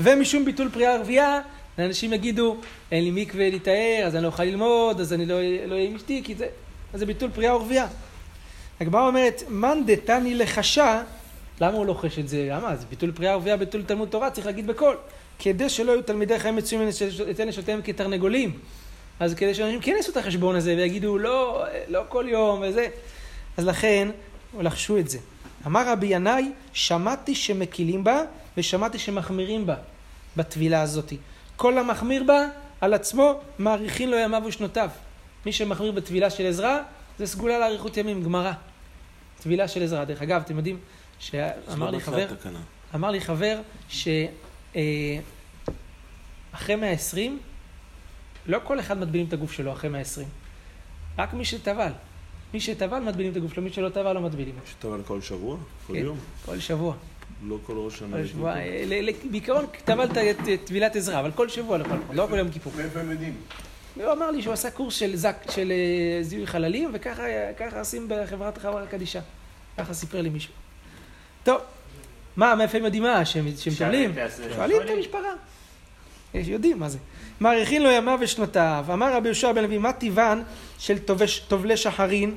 ומשום 0.01 0.45
ביטול 0.45 0.71
פריאה 0.71 0.97
ורבייה, 1.01 1.41
אנשים 1.79 2.13
יגידו, 2.13 2.57
אין 2.93 3.05
לי 3.05 3.23
מקווה 3.23 3.51
להיטהר, 3.51 4.03
אז 4.07 4.15
אני 4.15 4.23
לא 4.23 4.29
אוכל 4.29 4.45
ללמוד, 4.45 5.01
אז 5.01 5.13
אני 5.13 5.27
לא 5.27 5.35
אהיה 5.35 5.85
עם 5.89 5.95
אשתי, 5.95 6.23
כי 6.25 6.35
זה... 6.35 6.47
אז 6.93 7.01
זה 7.01 7.07
ביטול 7.07 7.31
פריאה 7.31 7.57
ורבייה. 7.57 7.87
הגמרא 8.81 9.07
אומרת, 9.07 9.43
מאן 9.49 9.83
דתני 9.87 10.35
לחשה, 10.35 11.03
למה 11.61 11.77
הוא 11.77 11.87
לוחש 11.87 12.19
את 12.19 12.29
זה? 12.29 12.49
למה? 12.51 12.77
זה 12.77 12.87
ביטול 12.91 13.13
פריאה 13.13 13.37
ורבייה, 13.37 13.57
ביטול 13.57 13.83
תלמוד 13.83 14.09
תורה, 14.09 14.31
צריך 14.31 14.47
להגיד 14.47 14.67
בקול. 14.67 14.97
כדי 15.39 15.69
שלא 15.69 15.93
יהיו 15.93 16.03
תלמידי 16.03 16.39
חיים 16.39 16.57
מצויים 16.57 16.89
את 17.31 17.41
נשותיהם 17.41 17.81
כתרנגולים. 17.85 18.59
אז 19.21 19.35
כדי 19.35 19.55
שאנשים 19.55 19.81
כן 19.81 19.95
יעשו 19.97 20.13
את 20.13 20.17
החשבון 20.17 20.57
הזה 20.57 20.75
ויגידו, 20.77 21.19
לא, 21.19 21.65
לא 21.89 22.03
כל 22.09 22.25
יום 22.29 22.63
וזה. 22.63 22.87
אז 23.57 23.67
לכן, 23.67 24.09
לחשו 24.61 24.99
את 24.99 25.09
זה. 25.09 25.19
אמר 25.67 25.89
רבי 25.89 26.07
ינאי, 26.07 26.51
שמעתי 26.73 27.35
שמקילים 27.35 28.05
בה 28.05 28.23
ושמעתי 28.57 28.99
שמחמירים 28.99 29.67
בה, 29.67 29.75
בטבילה 30.37 30.83
הזאת. 30.83 31.13
כל 31.57 31.79
המחמיר 31.79 32.25
בה, 32.25 32.47
על 32.81 32.95
עצמו, 32.95 33.41
מאריכין 33.59 34.11
לו 34.11 34.17
ימיו 34.17 34.43
ושנותיו. 34.47 34.89
מי 35.47 35.53
שמחמיר 35.53 35.93
בטבילה 35.93 36.31
של 36.31 36.47
עזרא, 36.47 36.79
זה 37.19 37.27
סגולה 37.27 37.59
לאריכות 37.59 37.97
ימים, 37.97 38.23
גמרא. 38.23 38.53
טבילה 39.43 39.69
של 39.69 39.83
עזרא. 39.83 40.05
דרך 40.05 40.23
אגב, 40.23 40.43
אתם 40.45 40.57
יודעים, 40.57 40.79
שאמר 41.19 41.91
לי 41.91 42.01
חבר, 42.01 42.27
אמר 42.95 43.11
לי 43.11 43.21
חבר, 43.21 43.61
שאחרי 43.89 44.15
אה, 46.71 46.77
120, 46.77 47.39
לא 48.47 48.59
כל 48.65 48.81
אחד 48.81 48.99
מטבילים 48.99 49.27
את 49.27 49.33
הגוף 49.33 49.53
שלו 49.53 49.73
אחרי 49.73 49.91
120. 49.91 50.29
רק 51.19 51.35
מי 51.35 51.45
שטבל. 51.45 51.93
מי 52.55 52.61
שטבל 52.61 52.99
מטבילים 52.99 53.33
את 53.33 53.37
הגוף 53.37 53.53
שלו, 53.53 53.63
מי 53.63 53.71
שלא 53.71 53.89
טבל 53.89 54.13
לא 54.13 54.21
מטבילים. 54.21 54.55
שטבל 54.71 55.03
כל 55.07 55.21
שבוע? 55.21 55.57
כל 55.87 55.93
כן, 55.93 55.99
יום? 55.99 56.19
כל 56.47 56.59
שבוע. 56.59 56.95
לא 57.47 57.59
כל 57.67 57.73
ראש 57.73 57.99
שנה. 57.99 58.17
כל 58.17 58.27
שבוע, 58.27 58.57
אה, 58.57 59.01
בעיקרון 59.31 59.65
טבלת 59.85 60.11
טבילת 60.65 60.97
עזרא, 60.97 61.21
אבל 61.21 61.31
כל 61.33 61.49
שבוע 61.49 61.79
לא 62.13 62.27
כל 62.31 62.39
יום 62.39 62.51
כיפור. 62.51 62.73
מאיפה 62.77 63.01
הם 63.01 63.11
יודעים? 63.11 63.35
הוא 64.05 64.13
אמר 64.13 64.31
לי 64.31 64.43
שהוא 64.43 64.53
עשה 64.53 64.71
קורס 64.71 64.95
של 64.95 65.17
זק, 65.17 65.37
של 65.51 65.73
אה, 65.73 66.23
זיהוי 66.23 66.47
חללים, 66.47 66.91
וככה 66.93 67.23
ככה 67.59 67.79
עושים 67.79 68.07
בחברת 68.09 68.59
חברה 68.59 68.87
קדישה. 68.87 69.21
ככה 69.79 69.95
סיפר 69.95 70.21
לי 70.21 70.29
מישהו. 70.29 70.53
טוב, 71.45 71.61
מה, 72.37 72.55
מאיפה 72.55 72.79
הם 72.79 72.85
יודעים 72.85 73.03
מה? 73.03 73.25
שהם 73.25 73.47
מטבלים? 73.47 74.15
שואלים 74.55 74.83
את 74.83 74.91
המשפחה. 74.91 75.29
יודעים 76.35 76.79
מה 76.79 76.89
זה. 76.89 76.99
מאריכין 77.41 77.83
לו 77.83 77.91
ימיו 77.91 78.19
ושנותיו. 78.23 78.85
אמר 78.93 79.17
רבי 79.17 79.29
יהושע 79.29 79.53
בן 79.53 79.63
לוי, 79.63 79.79
מה 79.79 79.93
טיבן 79.93 80.43
של 80.79 80.99
טובלי 81.49 81.77
שחרין? 81.77 82.35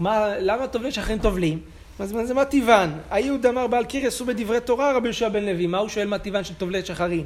מה, 0.00 0.38
למה 0.38 0.66
טובלי 0.66 0.92
שחרין 0.92 1.18
טובלים? 1.18 1.60
אז 1.98 2.14
זה 2.24 2.34
מה 2.34 2.44
טיבן? 2.44 2.90
היהוד 3.10 3.46
אמר 3.46 3.66
בעל 3.66 3.84
קיר 3.84 4.04
יעשו 4.04 4.24
בדברי 4.24 4.60
תורה 4.60 4.96
רבי 4.96 5.08
יהושע 5.08 5.28
בן 5.28 5.44
לוי. 5.44 5.66
מה 5.66 5.78
הוא 5.78 5.88
שואל 5.88 6.06
מה 6.06 6.18
טיבן 6.18 6.44
של 6.44 6.54
טובלי 6.54 6.84
שחרין? 6.84 7.24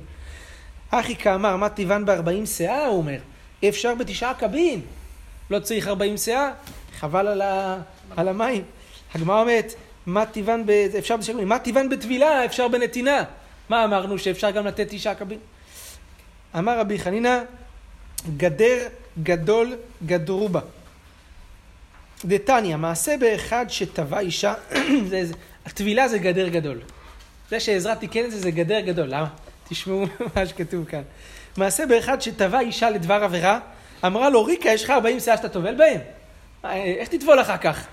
אחי 0.91 1.17
כאמר, 1.17 1.57
מה 1.57 1.69
טיבן 1.69 2.05
בארבעים 2.05 2.47
שאה? 2.47 2.87
הוא 2.87 2.99
אומר. 2.99 3.19
אפשר 3.69 3.95
בתשעה 3.95 4.35
קבין. 4.35 4.81
לא 5.51 5.59
צריך 5.59 5.89
ארבעים 5.89 6.17
שאה, 6.17 6.51
חבל 6.99 7.27
על, 7.27 7.43
ה... 7.43 7.79
על 8.17 8.29
המים. 8.29 8.63
הגמרא 9.15 9.41
אומרת, 9.41 9.75
מה 10.07 10.27
טיבן, 10.27 10.67
ב... 10.67 10.71
אפשר 10.99 11.17
בתשעה 11.17 11.35
קבין, 11.35 11.49
מה 11.49 11.59
טיבן 11.59 11.89
בטבילה, 11.89 12.45
אפשר 12.45 12.69
בנתינה. 12.69 13.25
מה 13.69 13.85
אמרנו, 13.85 14.19
שאפשר 14.19 14.51
גם 14.51 14.67
לתת 14.67 14.87
תשעה 14.91 15.15
קבין? 15.15 15.39
אמר 16.59 16.79
רבי 16.79 16.99
חנינא, 16.99 17.41
גדר 18.37 18.89
גדול 19.23 19.77
גדרו 20.07 20.49
בה. 20.49 20.61
דתניא, 22.25 22.77
מעשה 22.77 23.17
באחד 23.17 23.67
שטבע 23.69 24.21
אישה, 24.21 24.55
זה, 25.11 25.25
זה, 25.25 25.35
הטבילה 25.67 26.09
זה 26.09 26.19
גדר 26.19 26.49
גדול. 26.49 26.81
זה 27.51 27.61
שעזרא 27.61 27.95
תיקן 27.95 28.25
את 28.25 28.31
זה, 28.31 28.41
זה 28.41 28.51
גדר 28.51 28.81
גדול. 28.81 29.07
למה? 29.09 29.29
תשמעו 29.69 30.07
מה 30.35 30.47
שכתוב 30.47 30.85
כאן. 30.85 31.03
מעשה 31.59 31.87
באחד 31.87 32.23
שטבע 32.23 32.61
אישה 32.61 32.91
לדבר 32.91 33.25
עבירה, 33.25 33.59
אמרה 34.07 34.31
לו, 34.31 34.45
ריקה, 34.45 34.69
יש 34.69 34.85
לך 34.85 34.91
40 34.91 35.21
שאה 35.21 35.37
שאתה 35.37 35.49
טובל 35.49 35.75
בהם? 35.75 36.01
אה, 36.65 36.85
איך 36.85 37.09
תטבול 37.09 37.41
אחר 37.41 37.57
כך? 37.57 37.87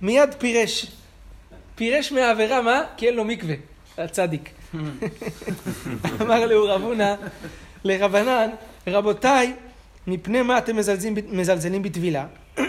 מיד 0.00 0.34
פירש. 0.38 0.86
פירש 1.74 2.12
מהעבירה, 2.12 2.62
מה? 2.62 2.82
כי 2.96 3.06
אין 3.06 3.14
לו 3.14 3.24
מקווה, 3.24 3.54
הצדיק. 3.98 4.50
אמר 6.20 6.46
לו 6.46 6.64
רב 6.64 6.82
הונא 6.82 7.14
לרבנן, 7.84 8.50
רבותיי, 8.86 9.54
מפני 10.06 10.42
מה 10.42 10.58
אתם 10.58 10.76
מזלזלים, 10.76 11.14
מזלזלים 11.28 11.82
בטבילה? 11.82 12.26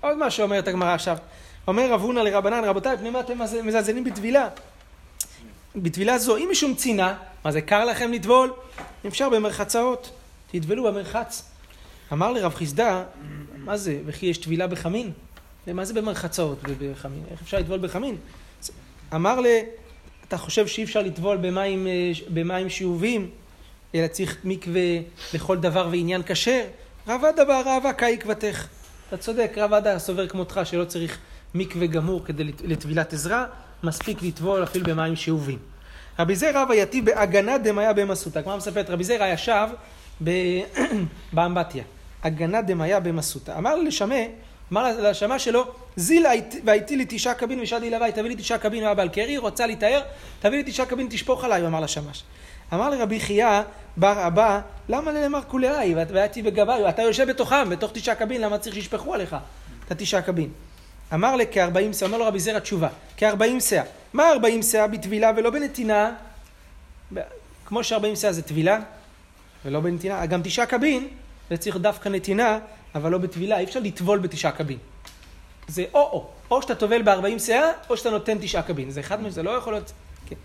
עוד 0.00 0.16
מה 0.16 0.30
שאומרת 0.30 0.68
הגמרא 0.68 0.94
עכשיו. 0.94 1.16
אומר 1.68 1.92
רב 1.92 2.00
הונא 2.00 2.20
לרבנן, 2.20 2.64
רבותיי, 2.64 2.94
מפני 2.94 3.10
מה 3.10 3.20
אתם 3.20 3.38
מזלזלים 3.64 4.04
בטבילה? 4.04 4.48
בטבילה 5.76 6.18
זו, 6.18 6.36
אם 6.36 6.48
משום 6.50 6.74
צינה, 6.74 7.14
מה 7.44 7.52
זה 7.52 7.60
קר 7.60 7.84
לכם 7.84 8.12
לטבול? 8.12 8.52
אפשר 9.06 9.28
במרחצאות, 9.28 10.10
תטבלו 10.50 10.84
במרחץ. 10.84 11.42
אמר 12.12 12.32
לרב 12.32 12.54
חיסדא, 12.54 13.02
מה 13.56 13.76
זה, 13.76 13.98
וכי 14.06 14.26
יש 14.26 14.38
טבילה 14.38 14.66
בחמין? 14.66 15.10
מה 15.66 15.84
זה 15.84 15.94
במרחצאות 15.94 16.58
בחמין? 16.62 17.22
איך 17.30 17.42
אפשר 17.42 17.58
לטבול 17.58 17.78
בחמין? 17.78 18.16
אמר 19.14 19.40
ל... 19.40 19.46
אתה 20.28 20.38
חושב 20.38 20.66
שאי 20.66 20.84
אפשר 20.84 21.02
לטבול 21.02 21.36
במים, 21.36 21.86
במים 22.28 22.70
שאובים, 22.70 23.30
אלא 23.94 24.06
צריך 24.06 24.36
מקווה 24.44 24.80
לכל 25.34 25.56
דבר 25.56 25.88
ועניין 25.90 26.22
כשר? 26.26 26.64
רב 27.08 27.24
אדה 27.24 27.44
בערבה 27.44 27.92
קאי 27.92 28.14
עקבתך. 28.14 28.66
אתה 29.08 29.16
צודק, 29.16 29.52
רב 29.56 29.72
אדה 29.72 29.98
סובר 29.98 30.28
כמותך 30.28 30.60
שלא 30.64 30.84
צריך 30.84 31.18
מקווה 31.54 31.86
גמור 31.86 32.24
כדי 32.24 32.44
לט- 32.44 32.62
לטבילת 32.64 33.12
עזרה, 33.12 33.46
מספיק 33.82 34.22
לטבול 34.22 34.62
אפילו 34.62 34.84
במים 34.84 35.16
שאובים. 35.16 35.58
רבי 36.18 36.36
זרע 36.36 36.64
ויתי 36.68 37.02
בהגנה 37.02 37.58
דמיה 37.58 37.92
במסותא. 37.92 38.42
כמו 38.42 38.56
מספרת, 38.56 38.90
רבי 38.90 39.04
זרע 39.04 39.28
ישב 39.28 39.68
ב- 40.24 40.60
באמבטיה. 41.32 41.84
הגנה 42.22 42.62
דמיה 42.62 43.00
במסותא. 43.00 43.58
אמר 43.58 43.76
לשמה, 43.76 44.14
אמר 44.72 45.10
לשמה 45.10 45.38
שלו, 45.38 45.64
זיל 45.96 46.26
והייתי 46.64 46.96
לי 46.96 47.06
תשעה 47.08 47.34
קבין 47.34 47.60
ושדי 47.60 47.90
לוואי, 47.90 48.12
תביא 48.12 48.28
לי 48.28 48.36
תשעה 48.36 48.58
קבין, 48.58 48.84
היה 48.84 48.94
בעל 48.94 49.08
קרי, 49.08 49.38
רוצה 49.38 49.66
להיטהר, 49.66 50.00
תביא 50.40 50.58
לי 50.58 50.72
תשעה 50.72 50.86
קבין, 50.86 51.06
תשפוך 51.10 51.44
עליי, 51.44 51.66
אמר 51.66 51.80
לשמש. 51.80 52.22
אמר 52.74 52.90
לרבי 52.90 53.20
חייא 53.20 53.60
בר 53.96 54.26
אבא, 54.26 54.60
למה 54.88 55.12
נאמר 55.12 55.40
כולי 55.48 55.94
והייתי 55.94 56.42
בגבי, 56.42 56.72
אתה 56.88 57.02
יושב 57.02 57.28
בתוכם, 57.28 57.70
בתוך 57.70 57.90
תשעה 57.94 58.14
קבין, 58.14 58.40
למה 58.40 58.58
צריך 58.58 58.74
שישפכו 58.74 59.14
עליך 59.14 59.36
את 59.86 59.90
התשעה 59.90 60.22
קבין? 60.22 60.50
אמר 61.14 61.36
לכארבעים 61.36 61.92
שאה, 61.92 62.06
אומר 62.06 62.18
לו 62.18 62.26
רבי 62.26 62.40
זרע 62.40 62.58
תשובה, 62.58 62.88
כארבעים 63.16 63.60
שאה. 63.60 63.82
מה 64.12 64.30
ארבעים 64.30 64.62
שאה 64.62 64.86
בטבילה 64.86 65.30
ולא 65.36 65.50
בנתינה? 65.50 66.12
כמו 67.66 67.84
שארבעים 67.84 68.16
שאה 68.16 68.32
זה 68.32 68.42
טבילה 68.42 68.78
ולא 69.64 69.80
בנתינה, 69.80 70.26
גם 70.26 70.42
תשעה 70.42 70.66
קבין, 70.66 71.08
זה 71.50 71.56
צריך 71.56 71.76
דווקא 71.76 72.08
נתינה, 72.08 72.58
אבל 72.94 73.10
לא 73.10 73.18
בטבילה, 73.18 73.58
אי 73.58 73.64
אפשר 73.64 73.80
לטבול 73.80 74.18
בתשעה 74.18 74.52
קבין. 74.52 74.78
זה 75.68 75.84
או-או, 75.94 76.30
או 76.50 76.62
שאתה 76.62 76.74
טובל 76.74 77.02
בארבעים 77.02 77.38
שאה, 77.38 77.70
או 77.90 77.96
שאתה 77.96 78.10
נותן 78.10 78.38
תשעה 78.40 78.62
קבין. 78.62 78.90
זה 78.90 79.00
אחד 79.00 79.22
מהם, 79.22 79.30
זה 79.30 79.42
לא 79.42 79.50
יכול 79.50 79.72
להיות... 79.72 79.92
כן. 80.26 80.36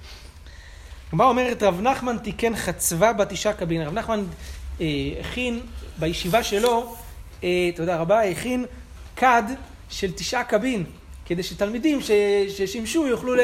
הגמרא 1.09 1.27
אומרת, 1.27 1.63
רב 1.63 1.81
נחמן 1.81 2.17
תיקן 2.17 2.55
חצבה 2.55 3.13
בתשעה 3.13 3.53
קבין. 3.53 3.81
רב 3.81 3.93
נחמן 3.93 4.23
אה, 4.81 4.85
הכין 5.19 5.59
בישיבה 5.99 6.43
שלו, 6.43 6.95
אה, 7.43 7.69
תודה 7.75 7.97
רבה, 7.97 8.23
הכין 8.23 8.65
כד 9.15 9.43
של 9.89 10.11
תשעה 10.11 10.43
קבין, 10.43 10.83
כדי 11.25 11.43
שתלמידים 11.43 11.99
ששימשו 12.49 13.07
יוכלו 13.07 13.35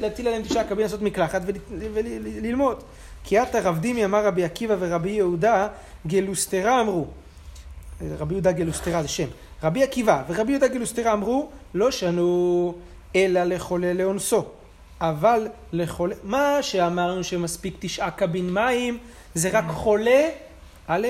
להטיל 0.00 0.28
עליהם 0.28 0.42
תשעה 0.42 0.64
קבין, 0.64 0.82
לעשות 0.82 1.02
מקלחת 1.02 1.42
וללמוד. 1.94 2.82
כי 3.24 3.38
עתה 3.38 3.60
רב 3.60 3.78
דימי 3.78 4.04
אמר 4.04 4.26
רבי 4.26 4.44
עקיבא 4.44 4.76
ורבי 4.78 5.10
יהודה, 5.10 5.68
גלוסטרה 6.06 6.80
אמרו. 6.80 7.06
רבי 8.18 8.34
יהודה 8.34 8.52
גלוסטרה 8.52 9.02
זה 9.02 9.08
שם. 9.08 9.28
רבי 9.62 9.82
עקיבא 9.82 10.22
ורבי 10.28 10.52
יהודה 10.52 10.68
גלוסטרה 10.68 11.12
אמרו, 11.12 11.50
לא 11.74 11.90
שנו 11.90 12.74
אלא 13.16 13.44
לחולה 13.44 13.92
לאונסו. 13.92 14.44
אבל 15.00 15.48
לחולה, 15.72 16.14
מה 16.22 16.58
שאמרנו 16.62 17.24
שמספיק 17.24 17.76
תשעה 17.78 18.10
קבין 18.10 18.54
מים, 18.54 18.98
זה 19.34 19.50
רק 19.52 19.64
חולה, 19.68 20.28
א', 20.86 21.08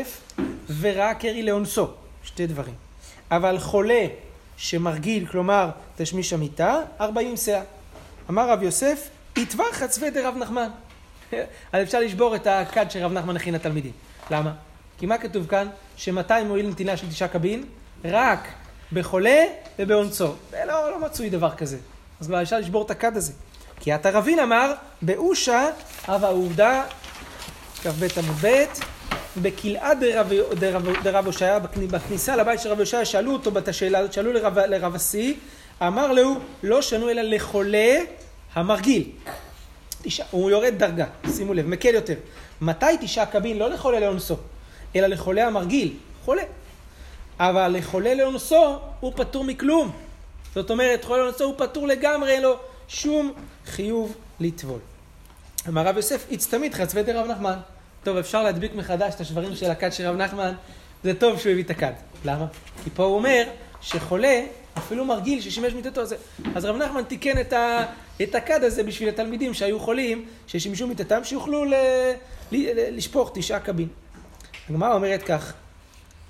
ורק 0.80 1.20
קרי 1.20 1.42
לאונסו. 1.42 1.88
שתי 2.24 2.46
דברים. 2.46 2.74
אבל 3.32 3.58
חולה 3.58 4.06
שמרגיל, 4.56 5.26
כלומר 5.26 5.70
תשמיש 5.96 6.32
המיטה, 6.32 6.80
ארבעים 7.00 7.36
שאה. 7.36 7.62
אמר 8.30 8.50
רב 8.50 8.62
יוסף, 8.62 9.08
יטבע 9.36 9.64
חצבי 9.72 10.10
דרב 10.10 10.36
נחמן. 10.36 10.68
אז 11.72 11.82
אפשר 11.82 12.00
לשבור 12.00 12.36
את 12.36 12.46
הכד 12.46 12.90
שרב 12.90 13.12
נחמן 13.12 13.36
הכין 13.36 13.54
לתלמידים. 13.54 13.92
למה? 14.30 14.52
כי 14.98 15.06
מה 15.06 15.18
כתוב 15.18 15.46
כאן? 15.46 15.68
שמתי 15.96 16.34
מועיל 16.46 16.68
נתינה 16.68 16.96
של 16.96 17.08
תשעה 17.08 17.28
קבין? 17.28 17.64
רק 18.04 18.48
בחולה 18.92 19.44
ובאונסו. 19.78 20.34
ולא 20.50 20.90
לא 20.90 21.00
מצוי 21.00 21.30
דבר 21.30 21.50
כזה. 21.50 21.78
אז 22.20 22.28
מה, 22.28 22.42
אפשר 22.42 22.58
לשבור 22.58 22.82
את 22.82 22.90
הכד 22.90 23.16
הזה. 23.16 23.32
כי 23.80 23.92
עתה 23.92 24.10
רבין 24.10 24.38
אמר, 24.38 24.72
באושה, 25.02 25.68
הווה 26.06 26.28
עובדה, 26.28 26.84
כ"ב 27.82 28.06
עמוד 28.16 28.36
ב', 28.42 28.64
בכלאה 29.36 29.92
דרב- 31.02 31.26
הושעיה, 31.26 31.58
בכני- 31.58 31.86
בכניסה 31.86 32.36
לבית 32.36 32.60
של 32.60 32.68
רב 32.68 32.78
הושעיה, 32.80 33.04
שאלו 33.04 33.32
אותו 33.32 33.58
את 33.58 33.68
השאלה 33.68 33.98
הזאת, 33.98 34.12
שאלו 34.12 34.32
לרב, 34.32 34.94
השיא, 34.94 35.34
אמר 35.82 36.12
לו, 36.12 36.34
לא 36.62 36.82
שנו 36.82 37.10
אלא 37.10 37.22
לחולה 37.22 37.94
המרגיל. 38.54 39.10
הוא 40.30 40.50
יורד 40.50 40.74
דרגה, 40.76 41.06
שימו 41.36 41.54
לב, 41.54 41.66
מקל 41.66 41.94
יותר. 41.94 42.14
מתי 42.60 42.86
תשעה 43.00 43.26
קבין? 43.26 43.58
לא 43.58 43.70
לחולה 43.70 44.00
לאונסו, 44.00 44.36
אלא 44.96 45.06
לחולה 45.06 45.46
המרגיל, 45.46 45.94
חולה. 46.24 46.42
אבל 47.40 47.74
לחולה 47.78 48.14
לאונסו, 48.14 48.78
הוא 49.00 49.12
פטור 49.16 49.44
מכלום. 49.44 49.92
זאת 50.54 50.70
אומרת, 50.70 51.04
חולה 51.04 51.22
לאונסו 51.22 51.44
הוא 51.44 51.54
פטור 51.58 51.86
לגמרי, 51.86 52.32
אין 52.32 52.42
לו 52.42 52.56
שום 52.88 53.32
חיוב 53.66 54.14
לטבול. 54.40 54.78
אמר 55.68 55.86
רב 55.86 55.96
יוסף, 55.96 56.26
הצטמיד 56.32 56.74
חצבי 56.74 57.02
דרב 57.02 57.26
נחמן. 57.26 57.56
טוב, 58.04 58.16
אפשר 58.16 58.42
להדביק 58.42 58.74
מחדש 58.74 59.14
את 59.14 59.20
השברים 59.20 59.56
של 59.56 59.70
הכד 59.70 59.92
של 59.92 60.06
רב 60.06 60.16
נחמן, 60.16 60.52
זה 61.04 61.14
טוב 61.14 61.38
שהוא 61.38 61.52
הביא 61.52 61.64
את 61.64 61.70
הכד. 61.70 61.92
למה? 62.24 62.46
כי 62.84 62.90
פה 62.90 63.04
הוא 63.04 63.14
אומר 63.14 63.44
שחולה, 63.80 64.44
אפילו 64.78 65.04
מרגיל 65.04 65.40
ששימש 65.40 65.72
מיטתו, 65.72 66.04
זה... 66.04 66.16
אז 66.54 66.64
רב 66.64 66.76
נחמן 66.76 67.02
תיקן 67.02 67.40
את, 67.40 67.52
ה... 67.52 67.84
את 68.22 68.34
הכד 68.34 68.64
הזה 68.64 68.82
בשביל 68.82 69.08
התלמידים 69.08 69.54
שהיו 69.54 69.80
חולים, 69.80 70.26
ששימשו 70.46 70.86
מיטתם, 70.86 71.24
שיוכלו 71.24 71.64
ל... 71.64 71.74
ל... 72.52 72.56
ל... 72.56 72.96
לשפוך 72.96 73.30
תשעה 73.34 73.60
קבין. 73.60 73.88
הגמרא 74.70 74.94
אומרת 74.94 75.22
כך, 75.22 75.52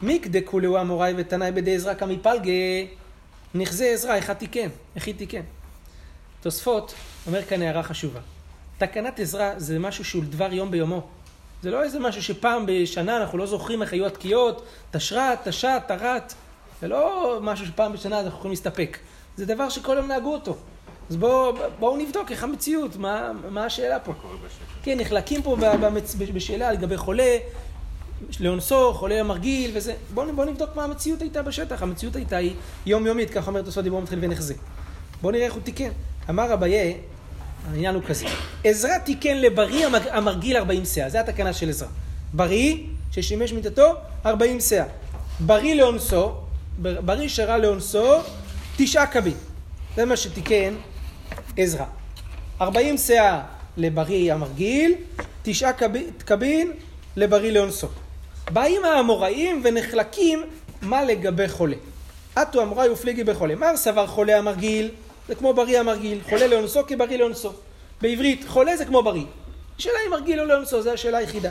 מיקדקו 0.03 0.61
לאו 0.61 0.81
אמוראי 0.81 1.15
ותנאי 1.17 1.53
בדי 1.53 1.75
עזרא 1.75 1.95
קמי 1.95 2.19
פלגי, 2.23 2.87
נכזה 3.55 3.85
עזרא, 3.85 4.15
איך 4.15 4.31
תיקן? 4.31 4.69
איך 4.97 5.07
היא 5.07 5.15
תיקן? 5.15 5.43
תוספות 6.41 6.95
אומר 7.27 7.43
כאן 7.43 7.63
הערה 7.63 7.83
חשובה. 7.83 8.21
תקנת 8.79 9.21
עזרא 9.21 9.53
זה 9.57 9.79
משהו 9.79 10.05
שהוא 10.05 10.25
דבר 10.25 10.53
יום 10.53 10.71
ביומו. 10.71 11.07
זה 11.63 11.71
לא 11.71 11.83
איזה 11.83 11.99
משהו 11.99 12.23
שפעם 12.23 12.65
בשנה 12.67 13.17
אנחנו 13.17 13.39
לא 13.39 13.47
זוכרים 13.47 13.83
איך 13.83 13.93
היו 13.93 14.07
התקיעות, 14.07 14.63
תשרת, 14.91 15.49
תשת, 15.49 15.83
תרת. 15.89 16.35
זה 16.81 16.89
לא 16.89 17.39
משהו 17.43 17.67
שפעם 17.67 17.93
בשנה 17.93 18.21
אנחנו 18.21 18.39
יכולים 18.39 18.51
להסתפק. 18.51 18.99
זה 19.37 19.47
דבר 19.47 19.69
שכל 19.69 19.97
יום 19.97 20.07
נהגו 20.07 20.33
אותו. 20.33 20.57
אז 21.11 21.17
בואו 21.17 21.55
בוא 21.79 21.99
נבדוק 21.99 22.31
איך 22.31 22.45
המציאות, 22.45 22.97
מה, 22.97 23.33
מה 23.51 23.65
השאלה 23.65 23.99
פה. 23.99 24.13
כן, 24.83 24.99
נחלקים 25.01 25.43
פה 25.43 25.57
במצ... 25.57 26.15
בשאלה 26.15 26.73
לגבי 26.73 26.97
חולה, 26.97 27.37
לאונסו, 28.41 28.95
חולה 28.95 29.23
מרגיל 29.23 29.71
וזה. 29.75 29.95
בואו 30.15 30.33
בוא 30.37 30.45
נבדוק 30.45 30.71
מה 30.77 30.85
המציאות 30.85 31.23
הייתה 31.23 31.43
בשטח. 31.43 31.83
המציאות 31.83 32.17
הייתה 32.17 32.37
היא 32.37 32.55
יומיומית, 32.87 33.31
כך 33.31 33.49
אומרת 33.49 33.67
עושה 33.67 33.83
דיבור 33.83 34.03
מתחיל 34.03 34.19
ונחזה. 34.23 34.55
בואו 35.23 35.33
נראה 35.33 35.45
איך 35.45 35.55
הוא 35.55 35.63
תיקן. 35.63 35.91
אמר 36.31 36.55
אביי, 36.55 36.97
העניין 37.71 37.95
הוא 37.95 38.03
כזה, 38.03 38.27
עזרא 38.65 38.99
תיקן 38.99 39.37
לבריא 39.37 39.87
המרגיל 40.11 40.57
40 40.57 40.85
שאה, 40.85 41.11
זה 41.11 41.21
התקנה 41.21 41.53
של 41.53 41.69
עזרא. 41.69 41.89
בריא, 42.33 42.77
ששימש 43.13 43.53
מיתתו, 43.53 43.95
40 44.27 44.61
שאה. 44.61 44.85
בריא 45.41 45.75
לאונסו, 45.75 46.33
בריא 46.79 47.29
שרה 47.29 47.59
לאונסו, 47.59 48.19
תשעה 48.77 49.07
קבין. 49.07 49.35
זה 49.97 50.05
מה 50.05 50.17
שתיקן 50.17 50.75
עזרא. 51.57 51.85
40 52.61 52.97
שאה 52.97 53.43
לבריא 53.77 54.33
המרגיל, 54.33 54.95
תשעה 55.43 55.71
קבין 56.25 56.73
לבריא 57.17 57.53
לאונסו. 57.53 57.89
באים 58.53 58.85
האמוראים 58.85 59.63
ונחלקים 59.65 60.43
מה 60.83 61.05
לגבי 61.05 61.49
חולה. 61.49 61.77
אטו 62.43 62.63
אמוראי 62.63 62.89
ופליגי 62.89 63.25
בחולה. 63.25 63.55
מר 63.55 63.77
סבר 63.77 64.07
חולה 64.07 64.39
המרגיל, 64.39 64.91
זה 65.29 65.35
כמו 65.35 65.55
בריא 65.55 65.81
המרגיל, 65.81 66.21
חולה 66.29 66.47
לאונסו 66.47 66.87
כבריא 66.87 67.19
לאונסו. 67.19 67.53
בעברית, 68.01 68.45
חולה 68.49 68.77
זה 68.77 68.85
כמו 68.85 69.03
בריא. 69.03 69.25
השאלה 69.79 69.99
אם 70.07 70.11
מרגיל 70.11 70.41
או 70.41 70.45
לאונסו, 70.45 70.83
זו 70.83 70.91
השאלה 70.91 71.19
היחידה. 71.19 71.51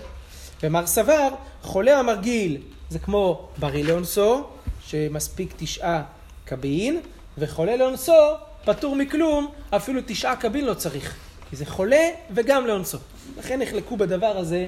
ומר 0.64 0.88
סבר, 0.88 1.30
חולה 1.62 2.00
המרגיל 2.00 2.62
זה 2.90 3.00
כמו 3.00 3.50
בריא 3.58 3.84
לאונסו, 3.84 4.44
שמספיק 4.86 5.54
תשעה 5.58 6.04
קבין, 6.46 7.02
וחולה 7.38 7.76
לאונסו 7.76 8.34
פטור 8.66 8.96
מכלום, 8.96 9.52
אפילו 9.70 10.02
תשעה 10.06 10.36
קבין 10.36 10.66
לא 10.66 10.74
צריך. 10.74 11.16
כי 11.50 11.56
זה 11.56 11.66
חולה 11.66 12.10
וגם 12.34 12.68
לאונסו. 12.68 12.98
לכן 13.38 13.62
נחלקו 13.62 13.98
בדבר 13.98 14.38
הזה 14.38 14.68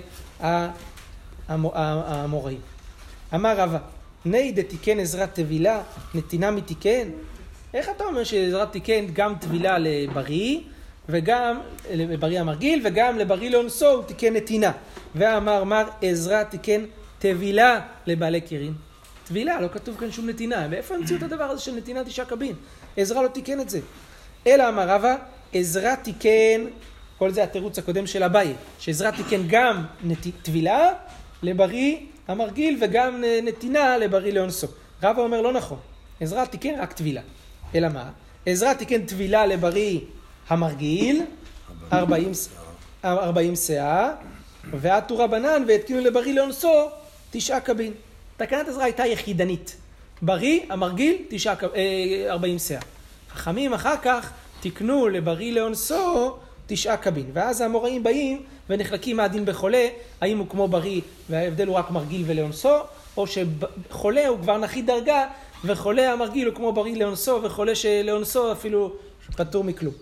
האמוראים. 1.50 2.60
אמר 3.36 3.58
רבא, 3.58 3.78
ני 4.26 4.52
דתיקן 4.52 5.00
עזרת 5.00 5.34
טבילה, 5.34 5.82
נתינה 6.14 6.52
מתיקן? 6.52 7.10
איך 7.74 7.90
אתה 7.90 8.04
אומר 8.04 8.24
שעזרת 8.24 8.72
תיקן 8.72 9.06
גם 9.14 9.36
טבילה 9.36 9.78
לבריא, 9.80 10.60
וגם 11.10 11.60
לבריא 11.92 12.40
המרגיל, 12.40 12.82
וגם 12.84 13.18
לבריא 13.18 13.50
לאונסו 13.50 13.90
הוא 13.90 14.04
תיקן 14.04 14.34
נתינה. 14.34 14.72
ואמר 15.16 15.64
מר 15.64 15.84
עזרא 16.02 16.44
תיקן 16.44 16.86
טבילה 17.20 17.80
לבעלי 18.06 18.42
קירים. 18.42 18.74
טבילה, 19.24 19.62
לא 19.62 19.68
כתוב 19.68 19.98
כאן 19.98 20.12
שום 20.12 20.30
נתינה. 20.30 20.68
מאיפה 20.68 20.96
המציאו 20.96 21.18
את 21.18 21.24
הדבר 21.24 21.44
הזה 21.44 21.62
של 21.62 21.76
נתינת 21.76 22.08
אישה 22.08 22.26
קבין? 22.26 22.56
עזרא 22.98 23.22
לא 23.22 23.28
תיקן 23.28 23.60
את 23.60 23.70
זה. 23.70 23.80
אלא 24.48 24.70
אמר 24.70 24.90
רבא, 24.90 25.16
עזרא 25.54 25.96
תיקן, 25.96 26.66
כל 27.18 27.32
זה 27.32 27.44
התירוץ 27.44 27.80
הקודם 27.80 28.08
של 28.08 28.24
אביי, 28.24 28.54
שעזרא 28.80 29.12
תיקן 29.12 29.42
גם 29.48 29.86
טבילה 30.42 30.94
לבריא 31.44 31.98
המרגיל 32.28 32.78
וגם 32.82 33.24
נתינה 33.44 33.98
לבריא 33.98 34.34
לאונסו. 34.34 34.68
רבא 35.04 35.22
אומר 35.22 35.42
לא 35.42 35.54
נכון, 35.54 35.78
עזרא 36.22 36.46
תיקן 36.46 36.80
רק 36.80 36.94
טבילה. 36.94 37.22
אלא 37.76 37.90
מה? 37.90 38.10
עזרא 38.46 38.74
תיקן 38.74 39.06
טבילה 39.06 39.46
לבריא 39.46 40.00
המרגיל, 40.50 41.22
40 43.06 43.56
שאה, 43.56 44.12
ועטו 44.72 45.18
רבנן 45.18 45.64
והתקינו 45.68 46.00
לבריא 46.00 46.34
לאונסו 46.34 46.90
תשעה 47.32 47.60
קבין. 47.60 47.94
תקנת 48.38 48.68
עזרא 48.68 48.84
הייתה 48.84 49.06
יחידנית. 49.06 49.76
בריא, 50.22 50.60
המרגיל, 50.70 51.18
תשעה, 51.30 51.56
40 52.30 52.60
שאה. 52.60 52.80
חכמים 53.32 53.74
אחר 53.74 53.96
כך 54.02 54.32
תיקנו 54.62 55.08
לבריא 55.08 55.54
לאונסו 55.54 56.38
תשעה 56.68 56.98
קבין. 56.98 57.26
ואז 57.34 57.62
האמוראים 57.62 58.04
באים 58.04 58.42
ונחלקים 58.70 59.18
מה 59.18 59.24
הדין 59.24 59.46
בחולה, 59.46 59.88
האם 60.22 60.38
הוא 60.38 60.48
כמו 60.50 60.68
בריא 60.68 61.02
וההבדל 61.30 61.68
הוא 61.68 61.76
רק 61.76 61.92
מרגיל 61.92 62.24
ולאונסו, 62.26 62.78
או 63.18 63.26
שחולה 63.28 64.28
הוא 64.28 64.40
כבר 64.42 64.58
נחית 64.58 64.86
דרגה 64.86 65.26
וחולה 65.66 66.14
המרגיל 66.14 66.48
הוא 66.48 66.56
כמו 66.56 66.74
בריא 66.74 66.96
לאונסו 66.96 67.40
וחולה 67.44 67.76
שלאונסו 67.76 68.52
אפילו 68.52 68.94
פטור 69.38 69.64
מכלום. 69.64 69.94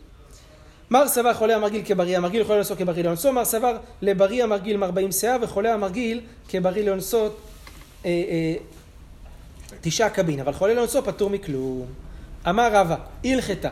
מר 0.91 1.07
סבר 1.07 1.33
חולה 1.33 1.55
המרגיל 1.55 1.81
כבריא 1.85 2.17
המרגיל, 2.17 2.43
חולה 2.43 2.55
לאונסו 2.55 2.75
כבריא 2.75 3.03
לאונסו, 3.03 3.33
מר 3.33 3.45
סבר 3.45 3.77
לבריא 4.01 4.43
המרגיל 4.43 4.77
מ-40 4.77 5.11
שאה 5.11 5.37
וחולה 5.41 5.73
המרגיל 5.73 6.21
כבריא 6.49 6.85
לאונסו 6.85 7.25
אה, 7.25 7.29
אה, 8.05 8.53
תשעה 9.81 10.09
קבין, 10.09 10.39
אבל 10.39 10.53
חולה 10.53 10.73
לאונסו 10.73 11.03
פטור 11.03 11.29
מכלום. 11.29 11.85
אמר 12.49 12.69
רבא, 12.73 12.95
הלכתה, 13.25 13.69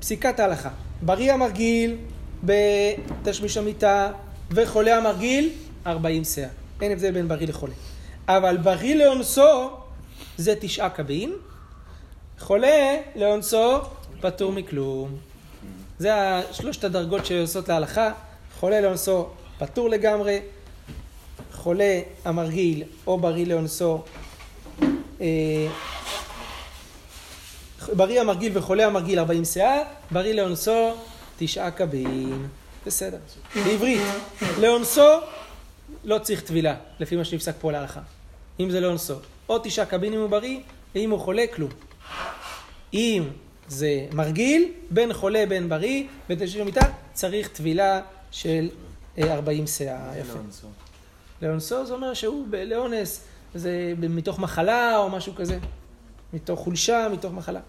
פסיקת 0.00 0.40
ההלכה, 0.40 0.70
בריא 1.02 1.32
המרגיל 1.32 1.96
בתשמיש 2.44 3.56
המיטה 3.56 4.12
וחולה 4.50 4.96
המרגיל 4.96 5.50
40 5.86 6.24
שאה. 6.24 6.48
אין 6.82 6.92
הבדל 6.92 7.10
בין 7.10 7.28
בריא 7.28 7.48
לחולה. 7.48 7.74
אבל 8.36 8.56
בריא 8.56 8.94
לאונסו 8.94 9.70
זה 10.36 10.54
תשעה 10.60 10.90
קבין, 10.90 11.32
חולה 12.38 12.96
לאונסו 13.16 13.80
פטור 14.20 14.52
מכלום. 14.52 15.16
זה 15.98 16.10
שלושת 16.52 16.84
הדרגות 16.84 17.26
שעושות 17.26 17.68
להלכה, 17.68 18.12
חולה 18.58 18.80
לאונסו 18.80 19.28
פטור 19.58 19.88
לגמרי, 19.88 20.40
חולה 21.52 22.00
המרגיל 22.24 22.82
או 23.06 23.18
בריא 23.18 23.46
לאונסו, 23.46 24.02
אה, 25.20 25.26
בריא 27.96 28.20
המרגיל 28.20 28.58
וחולה 28.58 28.86
המרגיל 28.86 29.18
40 29.18 29.44
שאה, 29.44 29.82
בריא 30.10 30.32
לאונסו 30.34 30.94
תשעה 31.38 31.70
קבין. 31.70 32.48
בסדר. 32.86 33.18
בעברית, 33.54 34.02
לאונסו 34.60 35.18
לא 36.04 36.18
צריך 36.18 36.40
טבילה, 36.40 36.74
לפי 37.00 37.16
מה 37.16 37.24
שנפסק 37.24 37.54
פה 37.60 37.72
להלכה. 37.72 38.00
אם 38.60 38.70
זה 38.70 38.80
לאונסו. 38.80 39.14
או 39.48 39.58
תשעה 39.62 39.86
קבין 39.86 40.12
אם 40.12 40.20
הוא 40.20 40.30
בריא, 40.30 40.60
ואם 40.94 41.10
הוא 41.10 41.20
חולה, 41.20 41.44
כלום. 41.54 41.70
אם 42.94 43.24
זה 43.68 44.06
מרגיל, 44.12 44.72
בין 44.90 45.12
חולה 45.12 45.44
בין 45.48 45.68
בריא, 45.68 46.04
בתשעים 46.28 46.64
מיטה, 46.64 46.86
צריך 47.12 47.48
טבילה 47.48 48.00
של 48.30 48.68
40 49.18 49.66
שאה. 49.66 50.18
יפה. 50.18 50.38
לאונסו 51.42 51.86
זה 51.86 51.94
אומר 51.94 52.14
שהוא 52.14 52.46
לאונס, 52.66 53.24
זה 53.54 53.92
מתוך 53.96 54.38
מחלה 54.38 54.98
או 54.98 55.10
משהו 55.10 55.34
כזה. 55.34 55.58
מתוך 56.32 56.60
חולשה, 56.60 57.08
מתוך 57.12 57.32
מחלה. 57.32 57.60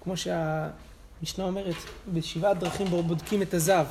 כמו 0.00 0.16
שהמשנה 0.16 1.44
אומרת, 1.44 1.74
בשבעת 2.14 2.58
דרכים 2.58 2.86
בודקים 2.86 3.42
את 3.42 3.54
הזב. 3.54 3.86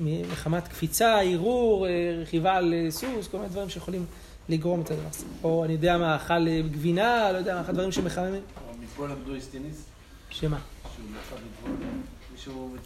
מחמת 0.00 0.68
קפיצה, 0.68 1.20
ערעור, 1.20 1.86
רכיבה 2.22 2.56
על 2.56 2.74
סוס, 2.90 3.28
כל 3.30 3.36
מיני 3.36 3.48
דברים 3.48 3.68
שיכולים 3.68 4.06
לגרום 4.50 4.80
את 4.80 4.90
הדבר 4.90 5.08
הזה. 5.10 5.24
או 5.44 5.64
אני 5.64 5.72
יודע 5.72 5.98
מה, 5.98 6.16
אכל 6.16 6.62
גבינה, 6.62 7.32
לא 7.32 7.38
יודע 7.38 7.54
מה, 7.54 7.60
אחד 7.60 7.70
הדברים 7.70 7.92
שמחממים. 7.92 8.42
או 8.68 8.74
מטבול 8.82 9.10
עמדו 9.10 9.34
איסטיניס. 9.34 9.84
שמה? 10.30 10.58
שהוא 10.96 11.06
נפל 11.10 11.36
מטבול, 11.36 11.88
מישהו 12.32 12.76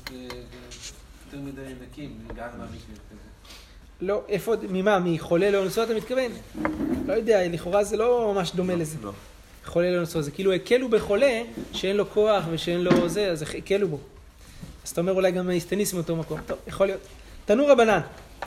יותר 1.27 1.39
מדי 1.45 1.61
נקים, 1.83 2.19
גז 2.29 2.37
מהמקווה 2.37 2.95
כזה. 3.11 3.21
לא, 4.01 4.23
איפה, 4.29 4.55
ממה, 4.69 4.99
מחולה 4.99 5.51
לאונסו 5.51 5.83
אתה 5.83 5.95
מתכוון? 5.95 6.33
לא 7.07 7.13
יודע, 7.13 7.49
לכאורה 7.49 7.85
זה 7.85 7.97
לא 7.97 8.33
ממש 8.35 8.53
דומה 8.55 8.75
לזה. 8.75 8.97
לא. 9.03 9.13
חולה 9.65 9.91
לאונסו, 9.91 10.23
זה 10.23 10.31
כאילו 10.31 10.53
הקלו 10.53 10.89
בחולה 10.89 11.43
שאין 11.73 11.97
לו 11.97 12.11
כוח 12.11 12.45
ושאין 12.51 12.81
לו 12.81 13.09
זה, 13.09 13.31
אז 13.31 13.43
הקלו 13.43 13.89
בו. 13.89 13.99
אז 14.85 14.91
אתה 14.91 15.01
אומר 15.01 15.13
אולי 15.13 15.33
גם 15.33 15.51
הסטניס 15.51 15.95
מאותו 15.95 16.17
מקום. 16.17 16.41
טוב, 16.47 16.59
יכול 16.67 16.87
להיות. 16.87 17.01
תנו 17.45 17.67
רבנן, 17.67 18.01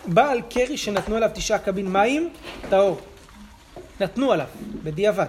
בעל 0.06 0.42
קרי 0.50 0.78
שנתנו 0.78 1.16
עליו 1.16 1.30
תשעה 1.34 1.60
קבין 1.60 1.88
מים, 1.88 2.30
טהור. 2.70 3.00
נתנו 4.02 4.32
עליו, 4.32 4.48
בדיעבד. 4.84 5.26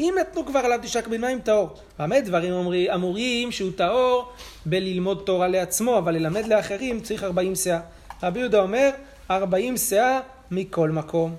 אם 0.00 0.14
נתנו 0.20 0.46
כבר 0.46 0.58
עליו 0.58 0.78
תשעה 0.82 1.02
קבין 1.02 1.20
מים, 1.20 1.40
טהור. 1.40 1.68
במה 1.98 2.20
דברים 2.20 2.52
אמורים 2.94 3.52
שהוא 3.52 3.70
טהור 3.76 4.32
בללמוד 4.66 5.22
תורה 5.26 5.48
לעצמו, 5.48 5.98
אבל 5.98 6.14
ללמד 6.14 6.46
לאחרים 6.46 7.00
צריך 7.00 7.24
ארבעים 7.24 7.54
שאה. 7.54 7.80
רבי 8.22 8.40
יהודה 8.40 8.60
אומר, 8.60 8.90
ארבעים 9.30 9.76
שאה 9.76 10.20
מכל 10.50 10.90
מקום. 10.90 11.36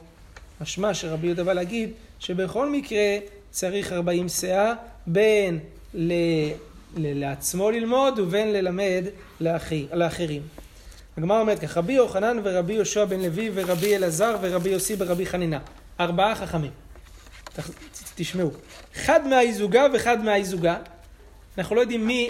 משמע 0.62 0.94
שרבי 0.94 1.28
יהודה 1.28 1.44
בא 1.44 1.54
להגיד 1.54 1.90
שבכל 2.20 2.70
מקרה 2.70 3.18
צריך 3.52 3.92
ארבעים 3.92 4.30
שאה 4.30 4.74
בין. 5.08 5.60
ל... 5.94 6.14
לעצמו 6.98 7.72
ללמוד 7.72 8.20
ובין 8.20 8.54
ללמד 8.54 9.04
לאחי... 9.40 9.86
לאחרים. 9.94 10.42
הגמרא 11.18 11.40
אומרת 11.40 11.60
כך, 11.60 11.78
רבי 11.78 11.94
יוחנן 11.94 12.38
ורבי 12.44 12.74
יהושע 12.74 13.06
בן 13.06 13.20
לוי 13.20 13.52
ורבי 13.54 13.96
אלעזר 13.96 14.38
ורבי 14.42 14.70
יוסי 14.70 14.96
ברבי 14.96 15.26
חנינה. 15.26 15.60
ארבעה 16.00 16.36
חכמים. 16.36 16.72
תשמעו. 18.16 18.52
אחד 18.96 19.28
מהאיזוגה 19.28 19.88
ואחד 19.94 20.24
מהאיזוגה. 20.24 20.78
אנחנו 21.58 21.76
לא 21.76 21.82
יודעים 21.82 22.08
מי, 22.08 22.30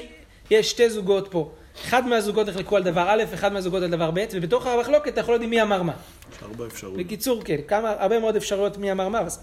יש 0.51 0.71
שתי 0.71 0.89
זוגות 0.89 1.27
פה. 1.31 1.51
אחד 1.85 2.07
מהזוגות 2.07 2.47
נחלקו 2.47 2.77
על 2.77 2.83
דבר 2.83 3.05
א', 3.09 3.23
אחד 3.33 3.53
מהזוגות 3.53 3.83
על 3.83 3.89
דבר 3.89 4.11
ב', 4.11 4.25
ובתוך 4.31 4.65
המחלוקת 4.65 5.17
אנחנו 5.17 5.31
לא 5.31 5.35
יודעים 5.35 5.49
מי 5.49 5.61
אמר 5.61 5.83
מה. 5.83 5.93
יש 6.31 6.43
ארבע 6.43 6.67
אפשרויות. 6.67 6.99
בקיצור, 6.99 7.41
כן, 7.43 7.57
כמה, 7.67 7.93
הרבה 7.99 8.19
מאוד 8.19 8.35
אפשרויות 8.35 8.77
מי 8.77 8.91
אמר 8.91 9.09
מה. 9.09 9.19
אז 9.19 9.39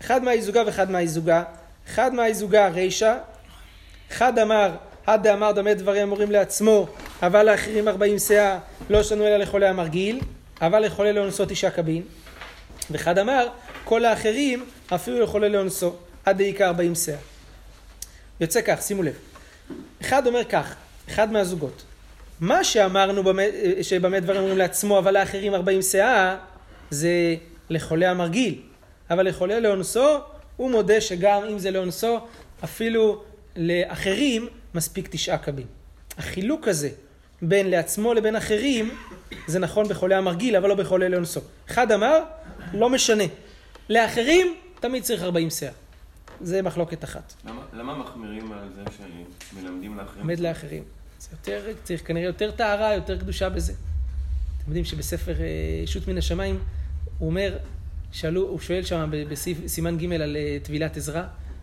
אחד 0.00 0.24
מהאיזוגה 0.24 0.62
ואחד 0.66 0.90
מהאיזוגה. 0.90 1.42
אחד 1.88 2.14
מהאיזוגה 2.14 2.68
רישא, 2.68 3.18
אחד 4.12 4.38
אמר 4.38 4.70
עד 5.08 5.22
דאמר 5.22 5.52
דמה 5.52 5.74
דברים 5.74 6.02
אמורים 6.02 6.30
לעצמו, 6.30 6.86
אבל 7.22 7.50
לאחרים 7.50 7.88
ארבעים 7.88 8.18
שאה, 8.18 8.58
לא 8.90 9.02
שנו 9.02 9.26
אלא 9.26 9.36
לחולה 9.36 9.70
המרגיל, 9.70 10.20
אבל 10.62 10.86
לחולה 10.86 11.12
לאונסו 11.12 11.44
תשעה 11.48 11.70
קבין. 11.70 12.02
ואחד 12.90 13.18
אמר, 13.18 13.46
כל 13.84 14.04
האחרים 14.04 14.64
אפילו 14.94 15.20
לחולה 15.20 15.48
לאונסו, 15.48 15.94
עד 16.24 16.38
דעיקה 16.38 16.66
ארבעים 16.66 16.94
שאה. 16.94 17.16
יוצא 18.40 18.60
כך, 18.60 18.82
שימו 18.82 19.02
לב. 19.02 19.14
אחד 20.00 20.26
אומר 20.26 20.44
כך, 20.44 20.74
אחד 21.08 21.32
מהזוגות. 21.32 21.82
מה 22.40 22.64
שאמרנו 22.64 23.24
במה, 23.24 23.42
שבמה 23.82 24.20
דברים 24.20 24.40
אומרים 24.40 24.58
לעצמו, 24.58 24.98
אבל 24.98 25.18
לאחרים 25.18 25.54
ארבעים 25.54 25.82
שאה, 25.82 26.36
זה 26.90 27.34
לחולה 27.70 28.10
המרגיל. 28.10 28.60
אבל 29.10 29.28
לחולה 29.28 29.60
לאונסו, 29.60 30.18
הוא 30.56 30.70
מודה 30.70 31.00
שגם 31.00 31.44
אם 31.44 31.58
זה 31.58 31.70
לאונסו, 31.70 32.20
אפילו 32.64 33.22
לאחרים 33.56 34.48
מספיק 34.78 35.08
תשעה 35.10 35.38
קבין. 35.38 35.66
החילוק 36.18 36.68
הזה 36.68 36.90
בין 37.42 37.70
לעצמו 37.70 38.14
לבין 38.14 38.36
אחרים, 38.36 38.90
זה 39.46 39.58
נכון 39.58 39.88
בחולה 39.88 40.18
המרגיל, 40.18 40.56
אבל 40.56 40.68
לא 40.68 40.74
בחולה 40.74 41.08
לאונסו. 41.08 41.40
אחד 41.70 41.92
אמר, 41.92 42.22
לא 42.74 42.90
משנה. 42.90 43.24
לאחרים, 43.88 44.54
תמיד 44.80 45.02
צריך 45.02 45.22
ארבעים 45.22 45.50
שאה. 45.50 45.70
זה 46.40 46.62
מחלוקת 46.62 47.04
אחת. 47.04 47.34
למה, 47.44 47.62
למה 47.72 47.98
מחמירים 47.98 48.52
על 48.52 48.68
זה 48.74 48.82
שמלמדים 49.52 49.96
לאחרים? 49.96 50.20
עומד 50.20 50.40
לאחרים. 50.40 50.82
זה 51.20 51.28
יותר, 51.32 51.72
צריך 51.84 52.06
כנראה 52.06 52.26
יותר 52.26 52.50
טהרה, 52.50 52.94
יותר 52.94 53.18
קדושה 53.18 53.48
בזה. 53.48 53.72
אתם 53.72 54.66
יודעים 54.66 54.84
שבספר 54.84 55.34
אה, 55.40 55.86
שו"ת 55.86 56.08
מן 56.08 56.18
השמיים, 56.18 56.58
הוא 57.18 57.28
אומר, 57.28 57.56
שאלו, 58.12 58.42
הוא 58.42 58.60
שואל 58.60 58.82
שם 58.82 59.10
בסימן 59.30 59.98
ג' 59.98 60.12
על 60.12 60.36
אה, 60.36 60.58
טבילת 60.62 60.96
עזרא, 60.96 61.22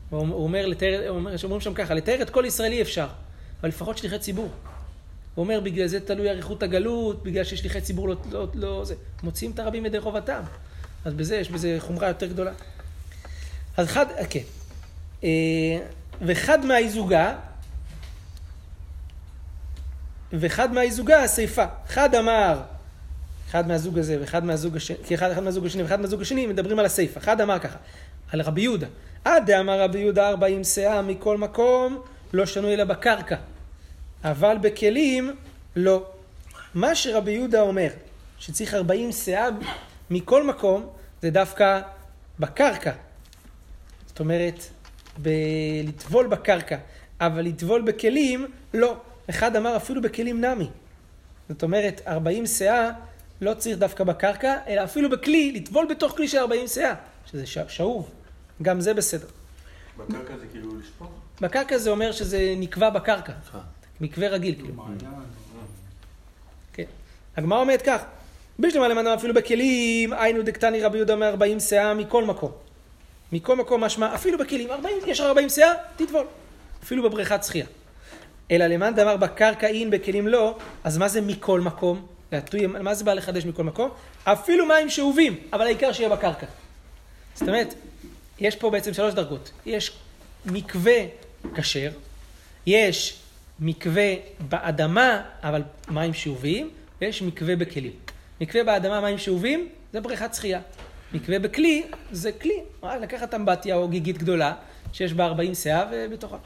הוא 0.09 0.43
אומר, 0.43 0.65
לתאר, 0.65 1.05
הוא 1.07 1.17
אומר, 1.17 1.37
שאומרים 1.37 1.61
שם 1.61 1.73
ככה, 1.73 1.93
לתאר 1.93 2.21
את 2.21 2.29
כל 2.29 2.45
ישראל 2.45 2.71
אי 2.71 2.81
אפשר, 2.81 3.07
אבל 3.61 3.69
לפחות 3.69 3.97
שליחי 3.97 4.19
ציבור. 4.19 4.49
הוא 5.35 5.43
אומר, 5.43 5.59
בגלל 5.59 5.87
זה 5.87 5.99
תלוי 5.99 6.29
אריכות 6.29 6.63
הגלות, 6.63 7.23
בגלל 7.23 7.43
ששליחי 7.43 7.81
ציבור 7.81 8.09
לא, 8.09 8.15
לא, 8.31 8.47
לא 8.53 8.85
זה, 8.85 8.95
מוציאים 9.23 9.51
את 9.51 9.59
הרבים 9.59 9.85
ידי 9.85 10.01
חובתם. 10.01 10.41
אז 11.05 11.13
בזה, 11.13 11.35
יש 11.35 11.49
בזה 11.49 11.75
חומרה 11.79 12.07
יותר 12.07 12.25
גדולה. 12.25 12.51
אז 13.77 13.87
אחד, 13.87 14.05
כן. 14.29 14.39
אה, 15.23 15.29
ואחד 16.21 16.65
מהאיזוגה, 16.65 17.35
ואחד 20.33 20.73
מהאיזוגה 20.73 21.23
הסיפה. 21.23 21.65
אחד 21.85 22.15
אמר, 22.15 22.61
אחד 23.49 23.67
מהזוג 23.67 23.99
הזה 23.99 24.17
ואחד 24.21 24.45
מהזוג 24.45 24.75
השני, 24.75 24.97
כי 25.05 25.15
אחד, 25.15 25.31
אחד 25.31 25.43
מהזוג 25.43 25.65
השני 25.65 25.83
ואחד 25.83 26.01
מהזוג 26.01 26.21
השני 26.21 26.47
מדברים 26.47 26.79
על 26.79 26.85
הסיפה. 26.85 27.19
אחד 27.19 27.41
אמר 27.41 27.59
ככה, 27.59 27.77
על 28.31 28.41
רבי 28.41 28.61
יהודה. 28.61 28.87
עד 29.25 29.45
דאמר 29.45 29.81
רבי 29.81 29.99
יהודה 29.99 30.29
ארבעים 30.29 30.63
שאה 30.63 31.01
מכל 31.01 31.37
מקום, 31.37 32.01
לא 32.33 32.45
שנוי 32.45 32.73
אלא 32.73 32.83
בקרקע. 32.83 33.35
אבל 34.23 34.57
בכלים, 34.61 35.35
לא. 35.75 36.03
מה 36.73 36.95
שרבי 36.95 37.31
יהודה 37.31 37.61
אומר, 37.61 37.89
שצריך 38.39 38.73
ארבעים 38.73 39.11
שאה 39.11 39.47
מכל 40.09 40.43
מקום, 40.43 40.87
זה 41.21 41.29
דווקא 41.29 41.81
בקרקע. 42.39 42.91
זאת 44.07 44.19
אומרת, 44.19 44.59
ב- 45.21 45.29
לטבול 45.87 46.27
בקרקע. 46.27 46.77
אבל 47.21 47.41
לטבול 47.45 47.81
בכלים, 47.81 48.45
לא. 48.73 48.97
אחד 49.29 49.55
אמר 49.55 49.75
אפילו 49.77 50.01
בכלים 50.01 50.45
נמי. 50.45 50.67
זאת 51.49 51.63
אומרת, 51.63 52.01
ארבעים 52.07 52.45
שאה 52.45 52.91
לא 53.41 53.53
צריך 53.53 53.77
דווקא 53.77 54.03
בקרקע, 54.03 54.55
אלא 54.67 54.83
אפילו 54.83 55.09
בכלי, 55.09 55.51
לטבול 55.51 55.87
בתוך 55.89 56.11
כלי 56.17 56.27
של 56.27 56.37
ארבעים 56.37 56.67
שאה, 56.67 56.93
שזה 57.31 57.45
ש- 57.45 57.57
שאוב. 57.67 58.09
גם 58.61 58.81
זה 58.81 58.93
בסדר. 58.93 59.27
בקרקע 59.97 60.37
זה 60.37 60.45
כאילו 60.51 60.79
לשפוך? 60.79 61.07
בקרקע 61.41 61.77
זה 61.77 61.89
אומר 61.89 62.11
שזה 62.11 62.53
נקבע 62.57 62.89
בקרקע. 62.89 63.33
מקווה 64.01 64.27
רגיל, 64.27 64.55
כאילו. 64.55 64.83
כן. 66.73 66.83
הגמרא 67.37 67.59
אומרת 67.59 67.81
כך, 67.81 68.01
בשלמה 68.59 68.87
למעלה 68.87 69.15
אפילו 69.15 69.33
בכלים, 69.33 70.13
היינו 70.13 70.43
דקתני 70.43 70.81
רבי 70.81 70.97
יהודה 70.97 71.15
מארבעים 71.15 71.59
שאה 71.59 71.93
מכל 71.93 72.25
מקום. 72.25 72.51
מכל 73.31 73.55
מקום 73.55 73.83
משמע, 73.83 74.15
אפילו 74.15 74.37
בכלים, 74.37 74.71
40, 74.71 74.97
יש 75.07 75.19
לך 75.19 75.25
40 75.25 75.49
שאה, 75.49 75.73
תטבול. 75.95 76.25
אפילו 76.83 77.03
בבריכת 77.03 77.43
שחייה. 77.43 77.65
אלא 78.51 78.67
למאן 78.67 78.95
דאמר 78.95 79.17
בקרקע 79.17 79.67
אין, 79.67 79.89
בכלים 79.89 80.27
לא, 80.27 80.57
אז 80.83 80.97
מה 80.97 81.07
זה 81.07 81.21
מכל 81.21 81.61
מקום? 81.61 82.05
מה 82.65 82.93
זה 82.93 83.03
בא 83.03 83.13
לחדש 83.13 83.45
מכל 83.45 83.63
מקום? 83.63 83.89
אפילו 84.23 84.65
מים 84.65 84.89
שאובים, 84.89 85.37
אבל 85.53 85.65
העיקר 85.65 85.91
שיהיה 85.91 86.09
בקרקע. 86.09 86.47
זאת 87.35 87.47
אומרת, 87.47 87.73
יש 88.39 88.55
פה 88.55 88.69
בעצם 88.69 88.93
שלוש 88.93 89.13
דרגות. 89.13 89.51
יש 89.65 89.91
מקווה 90.45 90.97
כשר, 91.55 91.91
יש 92.65 93.19
מקווה 93.59 94.13
באדמה, 94.49 95.21
אבל 95.43 95.63
מים 95.87 96.13
שאובים, 96.13 96.69
ויש 97.01 97.21
מקווה 97.21 97.55
בכלים. 97.55 97.91
מקווה 98.41 98.63
באדמה, 98.63 99.01
מים 99.01 99.17
שאובים, 99.17 99.69
זה 99.93 100.01
בריכת 100.01 100.33
שחייה. 100.33 100.59
מקווה 101.13 101.39
בכלי, 101.39 101.83
זה 102.11 102.31
כלי. 102.31 102.59
אה, 102.83 102.97
לקחת 102.97 103.33
אמבטיה 103.33 103.75
או 103.75 103.87
גיגית 103.87 104.17
גדולה, 104.17 104.53
שיש 104.93 105.13
בה 105.13 105.25
40 105.25 105.55
שאה 105.55 105.85
ובתוכה. 105.91 106.37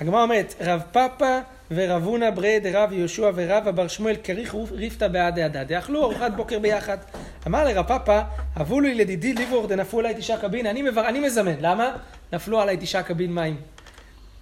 הגמרא 0.00 0.22
אומרת, 0.22 0.54
רב 0.60 0.82
פאפא 0.92 1.40
ורב 1.70 2.04
הונא 2.04 2.30
ברי 2.30 2.60
דרב 2.60 2.92
יהושע 2.92 3.30
ורב 3.34 3.68
אבר 3.68 3.88
שמואל 3.88 4.16
כריך 4.24 4.54
ריפתא 4.70 5.08
בעדי 5.08 5.42
הדד. 5.42 5.72
אכלו 5.72 6.02
ארוחת 6.02 6.32
בוקר 6.36 6.58
ביחד. 6.58 6.98
אמר 7.46 7.64
לרב 7.64 7.86
פאפא, 7.86 8.22
הבו 8.56 8.80
לי 8.80 8.94
לדידי 8.94 9.32
ליבור 9.32 9.66
דנפלו 9.66 9.98
עליי 9.98 10.14
תשעה 10.14 10.38
קבין, 10.40 10.66
אני, 10.66 10.82
מבר... 10.82 11.08
אני 11.08 11.20
מזמן. 11.20 11.54
למה? 11.60 11.96
נפלו 12.32 12.60
עליי 12.60 12.76
תשעה 12.80 13.02
קבין 13.02 13.34
מים. 13.34 13.56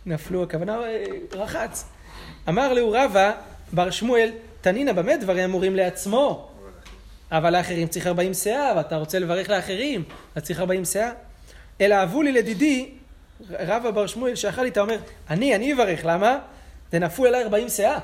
נפלו, 0.07 0.43
הכוונה 0.43 0.79
אה, 0.79 1.05
רחץ. 1.33 1.85
אמר 2.49 2.73
לו 2.75 2.91
רבא, 2.91 3.33
בר 3.73 3.91
שמואל, 3.91 4.31
תנינא 4.61 4.93
במה 4.93 5.17
דברים 5.17 5.45
אמורים 5.45 5.77
לעצמו? 5.77 6.49
אבל 7.33 7.57
לאחרים 7.57 7.89
צריך 7.89 8.07
40 8.07 8.35
שאה, 8.35 8.73
ואתה 8.77 8.97
רוצה 8.97 9.19
לברך 9.19 9.51
לאחרים, 9.51 10.05
אז 10.35 10.43
צריך 10.43 10.61
40 10.61 10.85
שאה. 10.85 11.11
אלא 11.81 12.03
אבו 12.03 12.23
לי 12.23 12.33
לדידי, 12.33 12.91
רבא 13.51 13.91
בר 13.91 14.07
שמואל 14.07 14.35
שאכל 14.35 14.65
איתה 14.65 14.81
אומר, 14.81 14.99
אני, 15.31 15.55
אני 15.55 15.73
אברך, 15.73 16.01
למה? 16.05 16.39
ונפלו 16.93 17.27
אליי 17.27 17.43
40 17.43 17.69
שאה. 17.69 17.99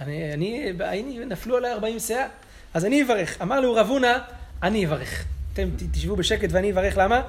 אני, 0.00 0.32
אני, 0.32 0.72
אני, 0.80 1.18
נפלו 1.26 1.56
עליי 1.56 1.72
40 1.72 1.98
שאה. 1.98 2.26
אז 2.74 2.84
אני 2.84 3.02
אברך. 3.02 3.42
אמר 3.42 3.60
לו 3.60 3.74
רב 3.74 3.86
הונא, 3.86 4.18
אני 4.62 4.86
אברך. 4.86 5.24
אתם 5.52 5.68
תשבו 5.92 6.16
בשקט 6.16 6.48
ואני 6.52 6.72
אברך, 6.72 6.96
למה? 6.96 7.22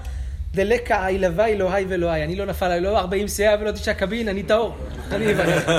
דלקה 0.54 1.08
אילבה 1.08 1.46
אלוהי 1.46 1.86
ואלוהי. 1.86 2.24
אני 2.24 2.36
לא 2.36 2.46
נפל 2.46 2.66
עליי 2.66 2.82
לא 2.82 3.00
40 3.00 3.28
שאה 3.28 3.56
ולא 3.62 3.72
תשעה 3.72 3.94
קבין, 3.94 4.28
אני 4.28 4.44
טהור. 4.44 4.78
אני 5.12 5.34
אברך. 5.34 5.70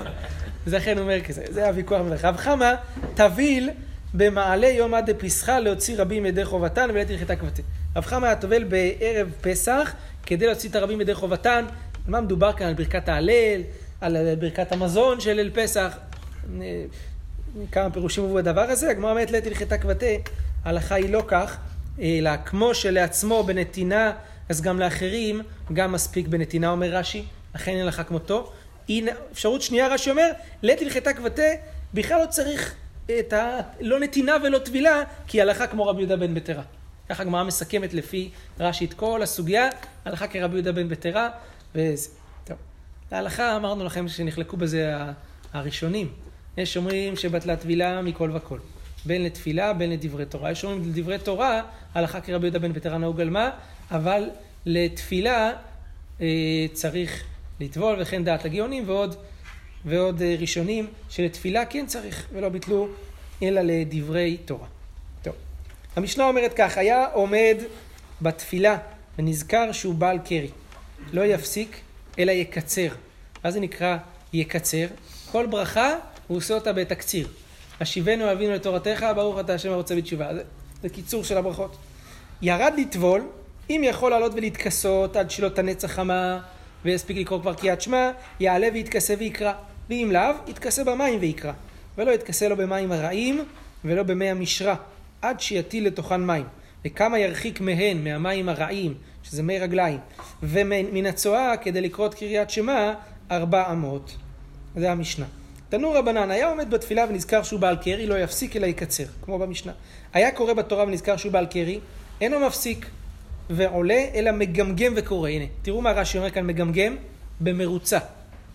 זה 0.66 0.78
אכן 0.78 0.98
אומר 0.98 1.20
כזה, 1.20 1.44
זה 1.48 1.66
הוויכוח 1.66 2.00
מלך. 2.00 2.24
רב 2.24 2.36
חמא, 2.36 2.74
תביל 3.14 3.70
במעלה 4.14 4.66
יום 4.68 4.94
עד 4.94 5.10
דפסחה 5.10 5.60
להוציא 5.60 5.96
רבים 5.98 6.26
ידי 6.26 6.44
חובתן 6.44 6.88
ולית 6.92 7.10
הלכתה 7.10 7.36
כבתי. 7.36 7.62
רב 7.96 8.04
חמא 8.04 8.26
היה 8.26 8.36
טובל 8.36 8.64
בערב 8.64 9.28
פסח 9.40 9.94
כדי 10.26 10.46
להוציא 10.46 10.70
את 10.70 10.76
הרבים 10.76 11.00
ידי 11.00 11.14
חובתן. 11.14 11.64
על 12.06 12.10
מה 12.10 12.20
מדובר 12.20 12.52
כאן? 12.52 12.66
על 12.66 12.74
ברכת 12.74 13.08
ההלל, 13.08 13.60
על 14.02 14.34
ברכת 14.34 14.72
המזון 14.72 15.20
של 15.20 15.32
ליל 15.32 15.50
פסח. 15.54 15.98
כמה 17.72 17.90
פירושים 17.90 18.24
הובאו 18.24 18.36
בדבר 18.36 18.60
הזה. 18.60 18.90
הגמרא 18.90 19.10
אומרת 19.10 19.30
לית 19.30 19.46
הלכתה 19.46 19.78
כבתי. 19.78 20.18
ההלכה 20.64 20.94
היא 20.94 21.10
לא 21.10 21.24
כך, 21.26 21.58
אלא 22.00 22.30
כמו 22.44 22.74
שלעצמו 22.74 23.44
בנתינה, 23.44 24.12
אז 24.48 24.60
גם 24.60 24.80
לאחרים, 24.80 25.40
גם 25.72 25.92
מספיק 25.92 26.28
בנתינה, 26.28 26.70
אומר 26.70 26.96
רש"י. 26.96 27.24
לכן 27.54 27.72
אין 27.72 27.86
לך 27.86 28.02
כמותו. 28.08 28.52
אפשרות 29.32 29.62
שנייה, 29.62 29.88
רש"י 29.88 30.10
אומר, 30.10 30.30
לית 30.62 30.82
הלכתה 30.82 31.12
כבתי, 31.12 31.42
בכלל 31.94 32.20
לא 32.20 32.26
צריך 32.26 32.74
את 33.18 33.32
ה... 33.32 33.60
לא 33.80 34.00
נתינה 34.00 34.36
ולא 34.42 34.58
טבילה, 34.58 35.02
כי 35.26 35.40
הלכה 35.40 35.66
כמו 35.66 35.86
רבי 35.86 36.00
יהודה 36.00 36.16
בן 36.16 36.34
בטרה. 36.34 36.62
ככה 37.08 37.22
הגמרא 37.22 37.44
מסכמת 37.44 37.94
לפי 37.94 38.30
רש"י 38.60 38.84
את 38.84 38.94
כל 38.94 39.22
הסוגיה, 39.22 39.68
הלכה 40.04 40.26
כרבי 40.26 40.54
יהודה 40.54 40.72
בן 40.72 40.88
בטרה, 40.88 41.28
וזה. 41.74 42.21
להלכה 43.12 43.56
אמרנו 43.56 43.84
לכם 43.84 44.08
שנחלקו 44.08 44.56
בזה 44.56 44.94
הראשונים. 45.52 46.12
יש 46.56 46.76
אומרים 46.76 47.16
שבטלה 47.16 47.56
טבילה 47.56 48.02
מכל 48.02 48.30
וכל. 48.34 48.58
בין 49.04 49.24
לתפילה, 49.24 49.72
בין 49.72 49.90
לדברי 49.90 50.24
תורה. 50.24 50.50
יש 50.50 50.64
אומרים 50.64 50.82
לדברי 50.90 51.18
תורה, 51.18 51.62
הלכה 51.94 52.20
כרבי 52.20 52.46
יהודה 52.46 52.58
בן 52.58 52.72
בטרה 52.72 52.98
נהוג 52.98 53.20
על 53.20 53.30
מה, 53.30 53.50
אבל 53.90 54.30
לתפילה 54.66 55.52
אה, 56.20 56.26
צריך 56.72 57.24
לטבול, 57.60 57.96
וכן 58.00 58.24
דעת 58.24 58.44
הגאונים, 58.44 58.88
ועוד 58.88 59.16
ועוד 59.84 60.22
ראשונים 60.22 60.86
שלתפילה 61.08 61.64
כן 61.64 61.86
צריך 61.86 62.28
ולא 62.32 62.48
ביטלו 62.48 62.88
אלא 63.42 63.60
לדברי 63.60 64.36
תורה. 64.44 64.66
טוב. 65.22 65.34
המשנה 65.96 66.28
אומרת 66.28 66.52
כך, 66.56 66.78
היה 66.78 67.06
עומד 67.12 67.56
בתפילה 68.22 68.78
ונזכר 69.18 69.72
שהוא 69.72 69.94
בעל 69.94 70.18
קרי. 70.18 70.50
לא 71.12 71.22
יפסיק 71.24 71.80
אלא 72.18 72.30
יקצר. 72.30 72.88
מה 73.44 73.50
זה 73.50 73.60
נקרא 73.60 73.96
יקצר? 74.32 74.86
כל 75.32 75.46
ברכה 75.46 75.94
הוא 76.26 76.36
עושה 76.38 76.54
אותה 76.54 76.72
בתקציר. 76.72 77.28
השיבנו 77.80 78.32
אבינו 78.32 78.52
לתורתך, 78.52 79.06
ברוך 79.14 79.40
אתה 79.40 79.54
השם 79.54 79.72
הרוצה 79.72 79.96
בתשובה. 79.96 80.34
זה, 80.34 80.42
זה 80.82 80.88
קיצור 80.88 81.24
של 81.24 81.36
הברכות. 81.36 81.76
ירד 82.42 82.72
לטבול, 82.76 83.22
אם 83.70 83.82
יכול 83.84 84.10
לעלות 84.10 84.32
ולהתכסות 84.34 85.16
עד 85.16 85.30
שלא 85.30 85.48
תנץ 85.48 85.84
החמה, 85.84 86.40
ויספיק 86.84 87.16
לקרוא 87.16 87.40
כבר 87.40 87.54
קריאת 87.54 87.80
שמע, 87.80 88.10
יעלה 88.40 88.68
ויתכסה 88.72 89.14
ויקרא. 89.18 89.52
ואם 89.90 90.08
לאו, 90.12 90.34
יתכסה 90.46 90.84
במים 90.84 91.20
ויקרא. 91.20 91.52
ולא 91.98 92.10
יתכסה 92.10 92.48
לו 92.48 92.56
במים 92.56 92.92
הרעים 92.92 93.44
ולא 93.84 94.02
במי 94.02 94.30
המשרה, 94.30 94.74
עד 95.22 95.40
שיטיל 95.40 95.86
לתוכן 95.86 96.26
מים. 96.26 96.44
וכמה 96.84 97.18
ירחיק 97.18 97.60
מהן, 97.60 98.04
מהמים 98.04 98.48
הרעים, 98.48 98.94
שזה 99.22 99.42
מי 99.42 99.58
רגליים, 99.58 99.98
ומן 100.42 101.06
הצואה 101.06 101.56
כדי 101.56 101.80
לקרוא 101.80 102.06
את 102.06 102.14
קריאת 102.14 102.50
שמע, 102.50 102.94
ארבע 103.30 103.72
אמות. 103.72 104.16
זה 104.76 104.92
המשנה. 104.92 105.26
תנו 105.68 105.92
רבנן, 105.92 106.30
היה 106.30 106.48
עומד 106.48 106.70
בתפילה 106.70 107.04
ונזכר 107.08 107.42
שהוא 107.42 107.60
בעל 107.60 107.76
קרי, 107.76 108.06
לא 108.06 108.18
יפסיק 108.18 108.56
אלא 108.56 108.66
יקצר, 108.66 109.04
כמו 109.22 109.38
במשנה. 109.38 109.72
היה 110.12 110.30
קורא 110.30 110.52
בתורה 110.52 110.84
ונזכר 110.84 111.16
שהוא 111.16 111.32
בעל 111.32 111.46
קרי, 111.46 111.80
אינו 112.20 112.40
מפסיק 112.40 112.86
ועולה, 113.50 114.04
אלא 114.14 114.32
מגמגם 114.32 114.92
וקורא. 114.96 115.28
הנה, 115.28 115.44
תראו 115.62 115.80
מה 115.80 115.92
רש"י 115.92 116.18
אומר 116.18 116.30
כאן, 116.30 116.46
מגמגם 116.46 116.96
במרוצה. 117.40 117.98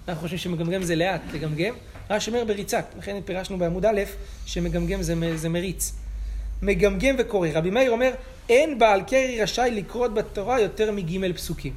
אנחנו 0.08 0.22
חושבים 0.22 0.40
שמגמגם 0.40 0.84
זה 0.84 0.96
לאט, 0.96 1.22
לגמגם. 1.34 1.74
רש"י 2.10 2.32
אומר 2.32 2.44
בריצה, 2.46 2.80
לכן 2.98 3.22
פירשנו 3.26 3.58
בעמוד 3.58 3.86
א', 3.86 4.02
שמגמגם 4.46 5.02
זה, 5.02 5.38
זה 5.38 5.50
מריץ. 5.50 5.94
מגמגם 6.62 7.16
וקורא. 7.18 7.50
רבי 7.54 7.70
מאיר 7.70 7.92
אומר, 7.92 8.12
אין 8.50 8.80
בעל 8.80 9.02
קרי 9.02 9.42
רשאי 9.42 9.72
לקרות 9.72 10.14
בתורה 10.14 10.62
יותר 10.62 10.92
מגימל 10.92 11.34
פסוקים. 11.34 11.74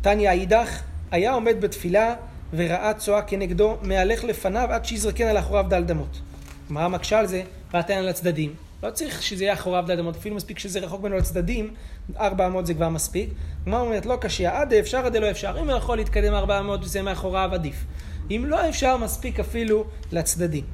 תניא 0.00 0.30
אידך, 0.30 0.82
היה 1.10 1.32
עומד 1.32 1.60
בתפילה 1.60 2.14
וראה 2.52 2.94
צואה 2.94 3.22
כנגדו, 3.22 3.76
מהלך 3.82 4.24
לפניו 4.24 4.68
עד 4.70 4.84
שיזרקן 4.84 5.26
על 5.26 5.38
אחוריו 5.38 5.64
דל 5.68 5.84
דמות. 5.84 6.20
הגמרא 6.66 6.88
מקשה 6.88 7.18
על 7.18 7.26
זה, 7.26 7.42
ואתן 7.74 7.94
על 7.94 8.08
הצדדים. 8.08 8.54
לא 8.82 8.90
צריך 8.90 9.22
שזה 9.22 9.44
יהיה 9.44 9.54
אחוריו 9.54 9.84
דל 9.86 9.96
דמות, 9.96 10.16
אפילו 10.16 10.36
מספיק 10.36 10.58
שזה 10.58 10.80
רחוק 10.80 11.00
ממנו 11.00 11.16
לצדדים, 11.16 11.74
ארבע 12.18 12.46
אמות 12.46 12.66
זה 12.66 12.74
כבר 12.74 12.88
מספיק. 12.88 13.30
הגמרא 13.62 13.80
אומרת, 13.80 14.06
לא 14.06 14.16
קשיא, 14.20 14.50
עד 14.50 14.72
אפשר 14.72 15.06
עד 15.06 15.16
לא 15.16 15.30
אפשר. 15.30 15.56
אם 15.60 15.70
הוא 15.70 15.78
יכול 15.78 15.96
להתקדם 15.96 16.34
ארבע 16.34 16.60
אמות 16.60 16.84
וזה 16.84 17.02
מאחוריו, 17.02 17.50
עדיף. 17.52 17.84
אם 18.30 18.44
לא 18.46 18.68
אפשר, 18.68 18.96
מספיק 18.96 19.40
אפילו 19.40 19.84
לצדדים. 20.12 20.64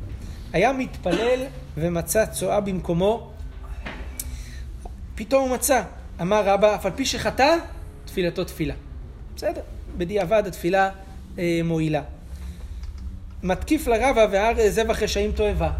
היה 0.55 0.73
מתפלל 0.73 1.40
ומצא 1.77 2.27
צואה 2.27 2.61
במקומו, 2.61 3.31
פתאום 5.14 5.49
הוא 5.49 5.55
מצא, 5.55 5.83
אמר 6.21 6.49
רבא, 6.49 6.75
אף 6.75 6.87
על 6.87 6.93
פי 6.97 7.05
שחטא, 7.05 7.57
תפילתו 8.05 8.45
תפילה. 8.45 8.75
בסדר, 9.37 9.61
בדיעבד 9.97 10.47
התפילה 10.47 10.90
אה, 11.38 11.61
מועילה. 11.64 12.03
מתקיף 13.43 13.87
לרבא 13.87 14.27
והר 14.31 14.71
זבח 14.71 15.03
רשעים 15.03 15.33
תועבה. 15.33 15.71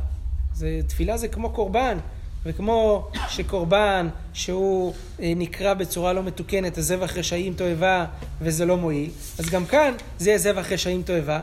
זה, 0.55 0.81
תפילה 0.87 1.17
זה 1.17 1.29
כמו 1.29 1.51
קורבן, 1.51 1.99
וכמו 2.45 3.09
שקורבן 3.29 4.09
שהוא 4.33 4.95
אה, 5.21 5.33
נקרא 5.37 5.75
בצורה 5.75 6.13
לא 6.13 6.23
מתוקנת, 6.23 6.79
הזבח 6.79 7.17
רשעים 7.17 7.55
תועבה 7.55 8.07
וזה 8.41 8.67
לא 8.67 8.77
מועיל, 8.77 9.11
אז 9.39 9.51
גם 9.51 9.67
כאן 9.67 9.95
זה 10.19 10.39
זבח 10.39 10.73
רשעים 10.73 11.03
תועבה. 11.03 11.41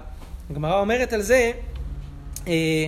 הגמרא 0.49 0.79
אומרת 0.79 1.13
על 1.13 1.21
זה, 1.21 1.51
אה, 2.47 2.87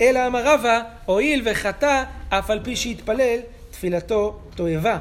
אלא 0.00 0.26
אמר 0.26 0.54
רבא, 0.54 0.82
הואיל 1.04 1.42
וחטא, 1.44 2.04
אף 2.28 2.50
על 2.50 2.60
פי 2.64 2.76
שהתפלל, 2.76 3.38
תפילתו 3.70 4.38
תועבה. 4.54 4.98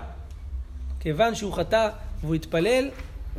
כיוון 0.99 1.35
שהוא 1.35 1.53
חטא 1.53 1.89
והוא 2.21 2.35
התפלל, 2.35 2.89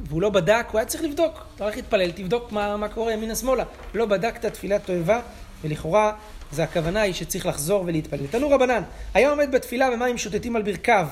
והוא 0.09 0.23
לא 0.23 0.31
בדק, 0.31 0.67
הוא 0.73 0.79
היה 0.79 0.87
צריך 0.87 1.05
לבדוק. 1.05 1.47
אתה 1.55 1.65
הולך 1.65 1.77
להתפלל, 1.77 2.11
תבדוק 2.11 2.53
מה, 2.53 2.77
מה 2.77 2.89
קורה 2.89 3.13
ימינה 3.13 3.35
שמאלה. 3.35 3.65
לא 3.95 4.07
בדקת 4.07 4.47
תפילת 4.47 4.85
תועבה, 4.85 5.21
ולכאורה 5.65 6.13
זה 6.53 6.65
הכוונה 6.65 7.01
היא 7.01 7.15
שצריך 7.15 7.47
לחזור 7.47 7.85
ולהתפלל. 7.87 8.27
תנו 8.31 8.51
רבנן, 8.51 8.83
היה 9.15 9.31
עומד 9.31 9.49
בתפילה 9.53 9.89
ומים 9.95 10.19
שוטטים 10.19 10.57
על 10.57 10.63
ברכיו. 10.63 11.09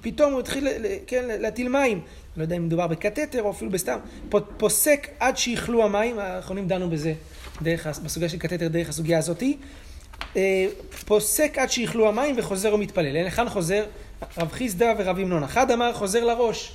פתאום 0.00 0.32
הוא 0.32 0.40
התחיל 0.40 0.68
כן, 1.06 1.24
להטיל 1.28 1.68
מים. 1.68 2.00
לא 2.36 2.42
יודע 2.42 2.56
אם 2.56 2.66
מדובר 2.66 2.86
בקתטר 2.86 3.42
או 3.42 3.50
אפילו 3.50 3.70
בסתם. 3.70 3.98
פוסק 4.56 5.08
עד 5.20 5.36
שיכלו 5.36 5.84
המים, 5.84 6.18
האחרונים 6.18 6.68
דנו 6.68 6.90
בזה 6.90 7.14
דרך, 7.62 7.86
בסוגיה 7.86 8.28
של 8.28 8.38
קתטר 8.38 8.68
דרך 8.68 8.88
הסוגיה 8.88 9.18
הזאתי. 9.18 9.56
אה, 10.36 10.66
פוסק 11.06 11.58
עד 11.58 11.70
שיכלו 11.70 12.08
המים 12.08 12.34
וחוזר 12.38 12.74
ומתפלל. 12.74 13.16
היכן 13.16 13.48
חוזר? 13.48 13.84
רב 14.38 14.52
חיסדא 14.52 14.94
ורב 14.98 15.18
המנון. 15.18 15.42
אחד 15.42 15.70
אמר 15.70 15.92
חוזר 15.94 16.24
לראש. 16.24 16.72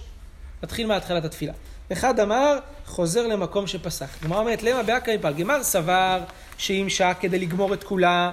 נתחיל 0.63 0.88
מהתחלת 0.88 1.26
התפילה. 1.26 1.54
אחד 1.91 2.19
אמר 2.19 2.60
חוזר 2.86 3.28
למקום 3.28 3.67
שפסק. 3.67 4.08
גמר 4.23 4.38
אומרת 4.38 4.63
למה 4.63 4.84
באקרא 4.84 5.15
מפל. 5.15 5.34
גמר 5.34 5.63
סבר 5.63 6.19
שאם 6.58 6.86
שעה 6.89 7.13
כדי 7.13 7.39
לגמור 7.39 7.73
את 7.73 7.84
כולה 7.84 8.32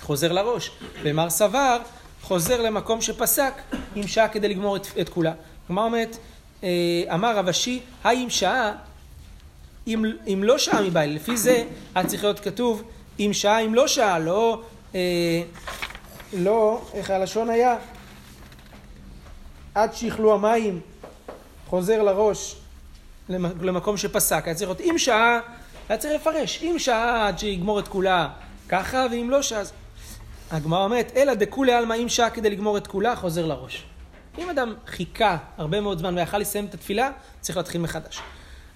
חוזר 0.00 0.32
לראש. 0.32 0.70
ומר 1.02 1.30
סבר 1.30 1.78
חוזר 2.22 2.62
למקום 2.62 3.00
שפסק 3.00 3.52
אם 3.96 4.06
שעה 4.06 4.28
כדי 4.28 4.48
לגמור 4.48 4.76
את, 4.76 4.86
את 5.00 5.08
כולה. 5.08 5.32
גמר 5.70 5.82
אומרת 5.82 6.16
אה, 6.62 6.68
אמר 7.14 7.36
רב 7.36 7.48
אשי 7.48 7.80
האם 8.04 8.30
שעה 8.30 8.72
אם, 9.88 10.04
אם 10.26 10.44
לא 10.44 10.58
שעה 10.58 10.82
מבעל, 10.82 11.10
לפי 11.14 11.36
זה 11.36 11.64
היה 11.94 12.06
צריך 12.06 12.24
להיות 12.24 12.40
כתוב 12.40 12.82
אם 13.20 13.30
שעה 13.32 13.60
אם 13.60 13.74
לא 13.74 13.88
שעה, 13.88 14.18
לא, 14.18 14.62
אה, 14.94 15.42
לא, 16.32 16.82
איך 16.94 17.10
הלשון 17.10 17.50
היה? 17.50 17.76
עד 19.74 19.94
שיכלו 19.94 20.34
המים, 20.34 20.80
חוזר 21.66 22.02
לראש 22.02 22.56
למקום 23.60 23.96
שפסק. 23.96 24.42
היה 24.46 24.54
צריך 24.54 24.70
להיות 24.70 24.80
אם 24.80 24.98
שעה, 24.98 25.40
היה 25.88 25.98
צריך 25.98 26.20
לפרש, 26.20 26.62
אם 26.62 26.76
שעה 26.78 27.28
עד 27.28 27.38
שיגמור 27.38 27.78
את 27.78 27.88
כולה 27.88 28.28
ככה, 28.68 29.06
ואם 29.10 29.30
לא 29.30 29.42
שעה... 29.42 29.62
הגמרא 30.50 30.84
אומרת, 30.84 31.12
אלא 31.16 31.34
דכולי 31.34 31.72
עלמא 31.72 31.94
אם 31.94 32.08
שעה 32.08 32.30
כדי 32.30 32.50
לגמור 32.50 32.76
את 32.76 32.86
כולה, 32.86 33.16
חוזר 33.16 33.46
לראש. 33.46 33.84
אם 34.38 34.50
אדם 34.50 34.74
חיכה 34.86 35.36
הרבה 35.56 35.80
מאוד 35.80 35.98
זמן 35.98 36.18
ויכל 36.18 36.38
לסיים 36.38 36.64
את 36.64 36.74
התפילה, 36.74 37.10
צריך 37.40 37.56
להתחיל 37.56 37.80
מחדש. 37.80 38.20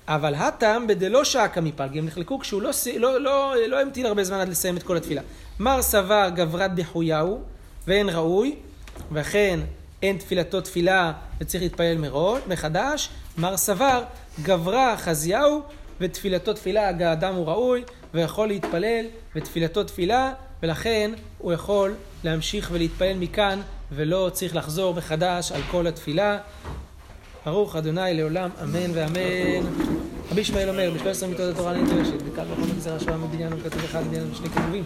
אבל 0.09 0.35
הטעם 0.35 0.87
בדלא 0.87 1.25
שעקא 1.25 1.61
מפלגי, 1.61 1.99
הם 1.99 2.07
נחלקו 2.07 2.39
כשהוא 2.39 2.63
לא, 2.63 2.71
לא, 2.97 3.21
לא, 3.21 3.55
לא 3.69 3.81
המתין 3.81 4.07
הרבה 4.07 4.25
זמן 4.25 4.41
עד 4.41 4.49
לסיים 4.49 4.77
את 4.77 4.83
כל 4.83 4.97
התפילה. 4.97 5.23
מר 5.59 5.83
סבר 5.83 6.29
גברת 6.35 6.75
דחויהו, 6.75 7.41
ואין 7.87 8.09
ראוי, 8.09 8.57
ואכן 9.13 9.61
אין 10.03 10.19
תפילתו 10.19 10.61
תפילה 10.61 11.13
וצריך 11.41 11.63
להתפלל 11.63 11.99
מראש, 11.99 12.41
מחדש. 12.49 13.09
מר 13.39 13.57
סבר 13.57 14.05
גברה 14.43 14.97
חזיהו, 14.97 15.63
ותפילתו 16.01 16.53
תפילה, 16.53 16.89
האדם 16.89 17.35
הוא 17.35 17.47
ראוי, 17.47 17.85
ויכול 18.15 18.49
להתפלל, 18.49 19.07
ותפילתו 19.37 19.85
תפילה, 19.85 20.33
ולכן 20.63 21.11
הוא 21.39 21.53
יכול 21.53 21.95
להמשיך 22.25 22.69
ולהתפלל 22.73 23.17
מכאן, 23.17 23.61
ולא 23.93 24.31
צריך 24.33 24.57
לחזור 24.57 24.95
מחדש 24.95 25.53
על 25.53 25.61
כל 25.71 25.87
התפילה. 25.87 26.39
ברוך 27.47 27.77
אדוני 27.77 28.15
לעולם, 28.15 28.51
אמן 28.63 28.91
ואמן. 28.95 29.67
רבי 30.31 30.41
ישמעאל 30.41 30.69
אומר, 30.69 30.91
בשביל 30.95 31.11
עשרה 31.11 31.29
מיטות 31.29 31.55
התורה 31.55 31.75
נדרשת, 31.75 32.23
וקל 32.25 32.43
וחומר 32.53 32.75
גזירה 32.77 33.01
שווה 33.01 33.17
מבניין 33.17 33.53
וכתוב 33.53 33.85
אחד 33.85 34.03
בניין 34.05 34.31
ושני 34.33 34.49
כתובים. 34.49 34.85